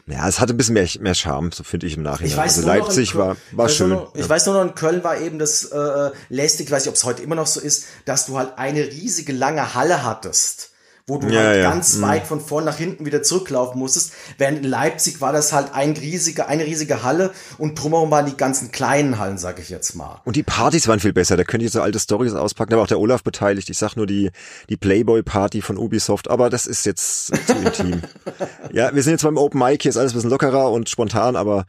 Ja, 0.07 0.29
es 0.29 0.40
hatte 0.40 0.55
ein 0.55 0.57
bisschen 0.57 0.75
mehr, 0.75 0.88
mehr 0.99 1.14
Charme, 1.14 1.53
so 1.53 1.62
finde 1.62 1.87
ich 1.87 1.97
im 1.97 2.03
Nachhinein. 2.03 2.31
Ich 2.31 2.37
weiß 2.37 2.57
also 2.57 2.69
Leipzig 2.69 3.14
war, 3.14 3.37
war 3.53 3.69
schön. 3.69 3.90
Noch, 3.90 4.14
ich 4.14 4.29
weiß 4.29 4.47
nur 4.47 4.57
noch, 4.57 4.62
in 4.62 4.75
Köln 4.75 5.05
war 5.05 5.21
eben 5.21 5.38
das 5.38 5.64
äh, 5.64 6.11
lästig, 6.29 6.66
ich 6.66 6.73
weiß 6.73 6.85
nicht, 6.85 6.90
ob 6.90 6.97
es 6.97 7.05
heute 7.05 7.23
immer 7.23 7.37
noch 7.37 7.47
so 7.47 7.61
ist, 7.61 7.85
dass 8.07 8.27
du 8.27 8.37
halt 8.37 8.59
eine 8.59 8.81
riesige 8.87 9.33
lange 9.33 9.75
Halle 9.75 10.03
hattest 10.03 10.71
wo 11.11 11.18
du 11.18 11.29
Ja, 11.29 11.40
halt 11.40 11.62
ja. 11.62 11.70
ganz 11.70 11.96
Mhm. 11.96 12.03
weit 12.03 12.27
von 12.27 12.40
vorn 12.40 12.64
nach 12.64 12.77
hinten 12.77 13.05
wieder 13.05 13.23
zurücklaufen 13.23 13.79
musstest. 13.79 14.12
Während 14.38 14.59
in 14.59 14.64
Leipzig 14.64 15.20
war 15.20 15.33
das 15.33 15.53
halt 15.53 15.75
ein 15.75 15.92
riesige, 15.92 16.46
eine 16.46 16.64
riesige 16.64 17.03
Halle 17.03 17.33
und 17.59 17.75
drumherum 17.75 18.11
waren 18.11 18.25
die 18.27 18.37
ganzen 18.37 18.70
kleinen 18.73 19.18
Hallen, 19.18 19.37
sag 19.37 19.59
ich 19.59 19.68
jetzt 19.68 19.94
mal. 19.94 20.20
Und 20.25 20.37
die 20.37 20.42
Partys 20.42 20.88
waren 20.88 21.01
viel 21.01 21.12
besser. 21.12 21.37
Da 21.37 21.44
könnte 21.44 21.66
ich 21.66 21.73
so 21.73 21.83
alte 21.83 21.99
Stories 21.99 22.33
auspacken. 22.35 22.70
Da 22.70 22.77
war 22.77 22.85
auch 22.85 22.88
der 22.88 23.01
Olaf 23.01 23.23
beteiligt. 23.23 23.68
Ich 23.68 23.79
sag 23.79 23.96
nur 23.96 24.07
die, 24.07 24.31
die 24.68 24.77
Playboy-Party 24.77 25.61
von 25.62 25.77
Ubisoft. 25.77 26.31
Aber 26.31 26.49
das 26.49 26.66
ist 26.66 26.87
jetzt 26.87 27.27
zu 27.46 27.53
intim. 27.55 28.03
ja, 28.73 28.94
wir 28.94 29.03
sind 29.03 29.12
jetzt 29.12 29.23
beim 29.23 29.37
Open 29.37 29.59
Mic. 29.61 29.83
Hier 29.83 29.90
ist 29.90 29.96
alles 29.96 30.12
ein 30.12 30.14
bisschen 30.16 30.31
lockerer 30.31 30.70
und 30.70 30.88
spontan, 30.88 31.35
aber 31.37 31.66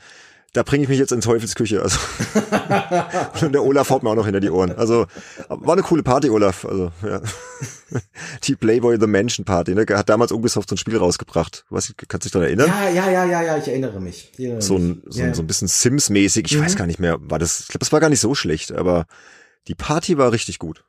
da 0.53 0.63
bringe 0.63 0.83
ich 0.83 0.89
mich 0.89 0.99
jetzt 0.99 1.11
in 1.11 1.21
Teufelsküche. 1.21 1.81
Also. 1.81 1.97
und 3.45 3.53
der 3.53 3.63
Olaf 3.63 3.89
haut 3.89 4.03
mir 4.03 4.09
auch 4.09 4.15
noch 4.15 4.25
hinter 4.25 4.41
die 4.41 4.49
Ohren. 4.49 4.73
Also, 4.73 5.05
war 5.47 5.73
eine 5.73 5.81
coole 5.81 6.03
Party, 6.03 6.29
Olaf. 6.29 6.65
Also, 6.65 6.91
ja. 7.03 7.21
Die 8.43 8.55
Playboy 8.55 8.97
The 8.99 9.07
Mansion 9.07 9.45
Party, 9.45 9.73
ne? 9.75 9.85
Hat 9.89 10.09
damals 10.09 10.31
Ubisoft 10.31 10.69
so 10.69 10.75
ein 10.75 10.77
Spiel 10.77 10.97
rausgebracht. 10.97 11.65
Was, 11.69 11.93
kannst 12.07 12.25
du 12.25 12.27
dich 12.27 12.31
daran 12.31 12.47
erinnern? 12.47 12.67
Ja, 12.67 12.89
ja, 12.89 13.11
ja, 13.11 13.25
ja, 13.25 13.41
ja, 13.41 13.57
ich 13.57 13.67
erinnere 13.67 14.01
mich. 14.01 14.31
Ich 14.33 14.39
erinnere 14.39 14.61
so 14.61 14.77
ein, 14.77 15.03
so, 15.05 15.21
ja. 15.21 15.33
so 15.33 15.41
ein 15.41 15.47
bisschen 15.47 15.67
Sims-mäßig. 15.69 16.51
Ich 16.51 16.59
weiß 16.59 16.75
gar 16.75 16.87
nicht 16.87 16.99
mehr, 16.99 17.17
war 17.21 17.39
das, 17.39 17.61
ich 17.61 17.67
glaube, 17.67 17.79
das 17.79 17.91
war 17.93 17.99
gar 18.01 18.09
nicht 18.09 18.21
so 18.21 18.35
schlecht, 18.35 18.73
aber 18.73 19.05
die 19.67 19.75
Party 19.75 20.17
war 20.17 20.31
richtig 20.31 20.59
gut. 20.59 20.83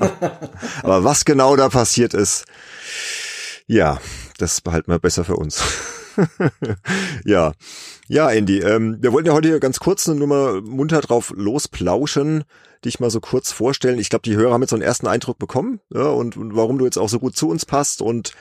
aber 0.82 1.04
was 1.04 1.24
genau 1.24 1.54
da 1.54 1.68
passiert 1.68 2.14
ist, 2.14 2.44
ja, 3.66 4.00
das 4.38 4.60
behalten 4.60 4.90
wir 4.90 4.98
besser 4.98 5.24
für 5.24 5.36
uns. 5.36 5.62
ja. 7.24 7.52
Ja, 8.08 8.30
Andy, 8.30 8.58
ähm, 8.58 8.98
wir 9.00 9.12
wollten 9.12 9.28
ja 9.28 9.34
heute 9.34 9.60
ganz 9.60 9.78
kurz 9.78 10.06
nur 10.08 10.26
mal 10.26 10.60
munter 10.62 11.00
drauf 11.00 11.32
losplauschen, 11.36 12.44
dich 12.84 12.98
mal 12.98 13.10
so 13.10 13.20
kurz 13.20 13.52
vorstellen. 13.52 13.98
Ich 13.98 14.10
glaube, 14.10 14.22
die 14.22 14.36
Hörer 14.36 14.52
haben 14.52 14.62
jetzt 14.62 14.70
so 14.70 14.76
einen 14.76 14.82
ersten 14.82 15.06
Eindruck 15.06 15.38
bekommen, 15.38 15.80
ja, 15.92 16.08
und, 16.08 16.36
und 16.36 16.56
warum 16.56 16.78
du 16.78 16.84
jetzt 16.84 16.98
auch 16.98 17.08
so 17.08 17.18
gut 17.20 17.36
zu 17.36 17.48
uns 17.48 17.64
passt 17.64 18.02
und 18.02 18.32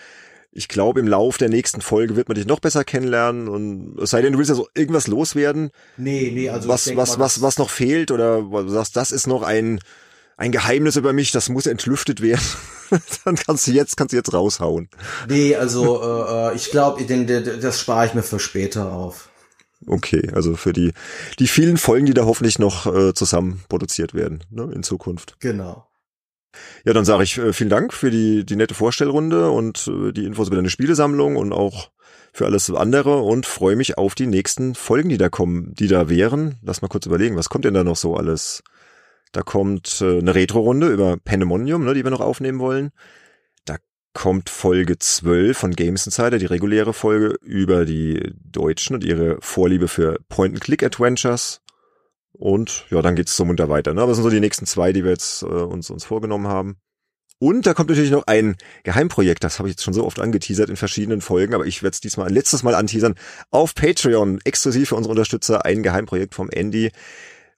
ich 0.51 0.67
glaube, 0.67 0.99
im 0.99 1.07
Lauf 1.07 1.37
der 1.37 1.49
nächsten 1.49 1.81
Folge 1.81 2.15
wird 2.15 2.27
man 2.27 2.35
dich 2.35 2.47
noch 2.47 2.59
besser 2.59 2.83
kennenlernen 2.83 3.47
und 3.47 3.99
es 3.99 4.09
sei 4.09 4.21
denn, 4.21 4.33
du 4.33 4.39
willst 4.39 4.49
ja 4.49 4.55
so 4.55 4.67
irgendwas 4.73 5.07
loswerden, 5.07 5.69
Nee, 5.97 6.31
nee, 6.33 6.49
also 6.49 6.67
was, 6.67 6.95
was, 6.95 7.17
mal, 7.17 7.25
was, 7.25 7.41
was 7.41 7.57
noch 7.59 7.69
fehlt 7.69 8.11
oder 8.11 8.51
was 8.51 8.65
du 8.65 8.71
sagst, 8.71 8.95
das 8.95 9.11
ist 9.11 9.27
noch 9.27 9.43
ein, 9.43 9.79
ein 10.37 10.51
Geheimnis 10.51 10.95
über 10.95 11.13
mich, 11.13 11.31
das 11.31 11.49
muss 11.49 11.67
entlüftet 11.67 12.21
werden. 12.21 12.41
Dann 13.25 13.35
kannst 13.35 13.67
du 13.67 13.71
jetzt, 13.71 13.97
kannst 13.97 14.13
du 14.13 14.17
jetzt 14.17 14.33
raushauen. 14.33 14.89
Nee, 15.27 15.55
also 15.55 16.01
äh, 16.01 16.51
äh, 16.51 16.55
ich 16.55 16.71
glaube, 16.71 17.03
das 17.05 17.79
spare 17.79 18.05
ich 18.05 18.13
mir 18.13 18.23
für 18.23 18.39
später 18.39 18.91
auf. 18.91 19.29
Okay, 19.87 20.29
also 20.33 20.55
für 20.55 20.73
die, 20.73 20.93
die 21.39 21.47
vielen 21.47 21.77
Folgen, 21.77 22.05
die 22.05 22.13
da 22.13 22.25
hoffentlich 22.25 22.59
noch 22.59 22.85
äh, 22.85 23.13
zusammen 23.13 23.61
produziert 23.69 24.13
werden, 24.13 24.43
ne, 24.49 24.69
in 24.73 24.83
Zukunft. 24.83 25.37
Genau. 25.39 25.87
Ja, 26.83 26.93
dann 26.93 27.05
sage 27.05 27.23
ich 27.23 27.37
äh, 27.37 27.53
vielen 27.53 27.69
Dank 27.69 27.93
für 27.93 28.11
die, 28.11 28.45
die 28.45 28.55
nette 28.55 28.73
Vorstellrunde 28.73 29.49
und 29.51 29.87
äh, 29.87 30.11
die 30.11 30.25
Infos 30.25 30.47
über 30.47 30.57
deine 30.57 30.69
Spielesammlung 30.69 31.37
und 31.37 31.53
auch 31.53 31.91
für 32.33 32.45
alles 32.45 32.69
andere 32.69 33.21
und 33.21 33.45
freue 33.45 33.75
mich 33.75 33.97
auf 33.97 34.15
die 34.15 34.27
nächsten 34.27 34.75
Folgen, 34.75 35.09
die 35.09 35.17
da 35.17 35.29
kommen, 35.29 35.73
die 35.75 35.87
da 35.87 36.09
wären. 36.09 36.55
Lass 36.61 36.81
mal 36.81 36.87
kurz 36.87 37.05
überlegen, 37.05 37.35
was 37.35 37.49
kommt 37.49 37.65
denn 37.65 37.73
da 37.73 37.83
noch 37.83 37.95
so 37.95 38.15
alles? 38.15 38.63
Da 39.31 39.41
kommt 39.41 40.01
äh, 40.01 40.19
eine 40.19 40.33
Retro-Runde 40.33 40.87
über 40.87 41.17
Pandemonium, 41.17 41.83
ne, 41.83 41.93
die 41.93 42.03
wir 42.03 42.11
noch 42.11 42.21
aufnehmen 42.21 42.59
wollen. 42.59 42.91
Da 43.65 43.77
kommt 44.13 44.49
Folge 44.49 44.97
12 44.97 45.57
von 45.57 45.71
Games 45.75 46.05
Insider, 46.05 46.39
die 46.39 46.47
reguläre 46.47 46.93
Folge 46.93 47.35
über 47.41 47.85
die 47.85 48.33
Deutschen 48.43 48.95
und 48.95 49.03
ihre 49.03 49.37
Vorliebe 49.41 49.87
für 49.87 50.17
Point-and-Click-Adventures. 50.29 51.61
Und 52.31 52.85
ja, 52.89 53.01
dann 53.01 53.15
geht's 53.15 53.35
so 53.35 53.45
munter 53.45 53.69
weiter. 53.69 53.93
Ne? 53.93 54.05
Das 54.05 54.15
sind 54.15 54.23
so 54.23 54.29
die 54.29 54.39
nächsten 54.39 54.65
zwei, 54.65 54.93
die 54.93 55.03
wir 55.03 55.11
jetzt 55.11 55.43
äh, 55.43 55.45
uns, 55.45 55.89
uns 55.89 56.05
vorgenommen 56.05 56.47
haben. 56.47 56.77
Und 57.41 57.65
da 57.65 57.73
kommt 57.73 57.89
natürlich 57.89 58.11
noch 58.11 58.27
ein 58.27 58.57
Geheimprojekt, 58.83 59.45
das 59.45 59.59
habe 59.59 59.69
ich 59.69 59.73
jetzt 59.73 59.83
schon 59.83 59.93
so 59.93 60.05
oft 60.05 60.19
angeteasert 60.19 60.69
in 60.69 60.75
verschiedenen 60.75 61.21
Folgen, 61.21 61.53
aber 61.53 61.65
ich 61.65 61.81
werde 61.81 61.93
es 61.93 62.01
diesmal 62.01 62.29
letztes 62.29 62.63
Mal 62.63 62.75
anteasern. 62.75 63.15
Auf 63.49 63.75
Patreon, 63.75 64.41
exklusiv 64.43 64.89
für 64.89 64.95
unsere 64.95 65.11
Unterstützer, 65.11 65.63
ein 65.65 65.81
Geheimprojekt 65.81 66.35
vom 66.35 66.49
Andy, 66.49 66.91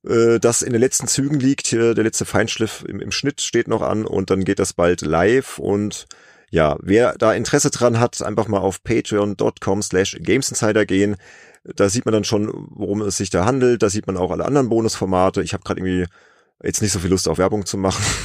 äh, 0.07 0.39
das 0.39 0.61
in 0.61 0.71
den 0.71 0.81
letzten 0.81 1.07
Zügen 1.07 1.39
liegt. 1.39 1.67
Hier 1.67 1.93
der 1.93 2.03
letzte 2.03 2.25
Feinschliff 2.25 2.83
im, 2.87 2.99
im 2.99 3.11
Schnitt 3.11 3.41
steht 3.41 3.67
noch 3.67 3.81
an 3.81 4.05
und 4.05 4.29
dann 4.29 4.43
geht 4.43 4.59
das 4.59 4.73
bald 4.73 5.01
live 5.01 5.59
und 5.59 6.07
ja, 6.51 6.77
wer 6.81 7.15
da 7.17 7.33
Interesse 7.33 7.71
dran 7.71 7.99
hat, 7.99 8.21
einfach 8.21 8.49
mal 8.49 8.59
auf 8.59 8.83
patreon.com 8.83 9.81
slash 9.81 10.17
gamesinsider 10.21 10.85
gehen. 10.85 11.15
Da 11.63 11.87
sieht 11.87 12.05
man 12.05 12.13
dann 12.13 12.25
schon, 12.25 12.51
worum 12.71 13.01
es 13.01 13.17
sich 13.17 13.29
da 13.29 13.45
handelt. 13.45 13.81
Da 13.81 13.89
sieht 13.89 14.05
man 14.05 14.17
auch 14.17 14.31
alle 14.31 14.45
anderen 14.45 14.67
Bonusformate. 14.67 15.43
Ich 15.43 15.53
habe 15.53 15.63
gerade 15.63 15.79
irgendwie 15.79 16.07
jetzt 16.61 16.81
nicht 16.81 16.91
so 16.91 16.99
viel 16.99 17.09
Lust 17.09 17.29
auf 17.29 17.37
Werbung 17.37 17.65
zu 17.65 17.77
machen. 17.77 18.03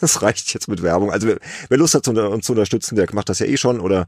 Das 0.00 0.20
reicht 0.20 0.52
jetzt 0.52 0.68
mit 0.68 0.82
Werbung. 0.82 1.10
Also 1.10 1.28
wer, 1.28 1.38
wer 1.68 1.78
Lust 1.78 1.94
hat, 1.94 2.06
uns 2.08 2.44
zu 2.44 2.52
unterstützen, 2.52 2.94
der 2.94 3.06
macht 3.14 3.30
das 3.30 3.38
ja 3.38 3.46
eh 3.46 3.56
schon 3.56 3.80
oder 3.80 4.06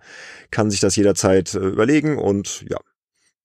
kann 0.51 0.71
sich 0.71 0.81
das 0.81 0.95
jederzeit 0.97 1.55
äh, 1.55 1.59
überlegen. 1.59 2.19
Und 2.19 2.67
ja, 2.69 2.77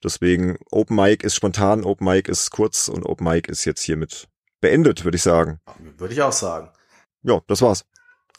deswegen 0.03 0.57
Open 0.71 0.95
Mic 0.95 1.23
ist 1.25 1.35
spontan, 1.35 1.83
Open 1.83 2.05
Mic 2.07 2.29
ist 2.29 2.51
kurz 2.51 2.87
und 2.87 3.05
Open 3.05 3.27
Mic 3.27 3.49
ist 3.49 3.65
jetzt 3.65 3.81
hiermit 3.81 4.27
beendet, 4.59 5.03
würde 5.03 5.15
ich 5.15 5.23
sagen. 5.23 5.59
Würde 5.97 6.13
ich 6.13 6.21
auch 6.21 6.31
sagen. 6.31 6.69
Ja, 7.23 7.41
das 7.47 7.61
war's. 7.61 7.85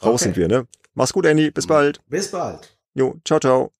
Raus 0.02 0.14
Okay. 0.14 0.24
sind 0.24 0.36
wir, 0.36 0.48
ne? 0.48 0.66
Mach's 0.94 1.12
gut, 1.12 1.26
Andy. 1.26 1.50
Bis 1.50 1.66
bald. 1.66 2.00
Bis 2.08 2.30
bald. 2.30 2.76
Jo, 2.94 3.16
ciao, 3.24 3.38
ciao. 3.40 3.72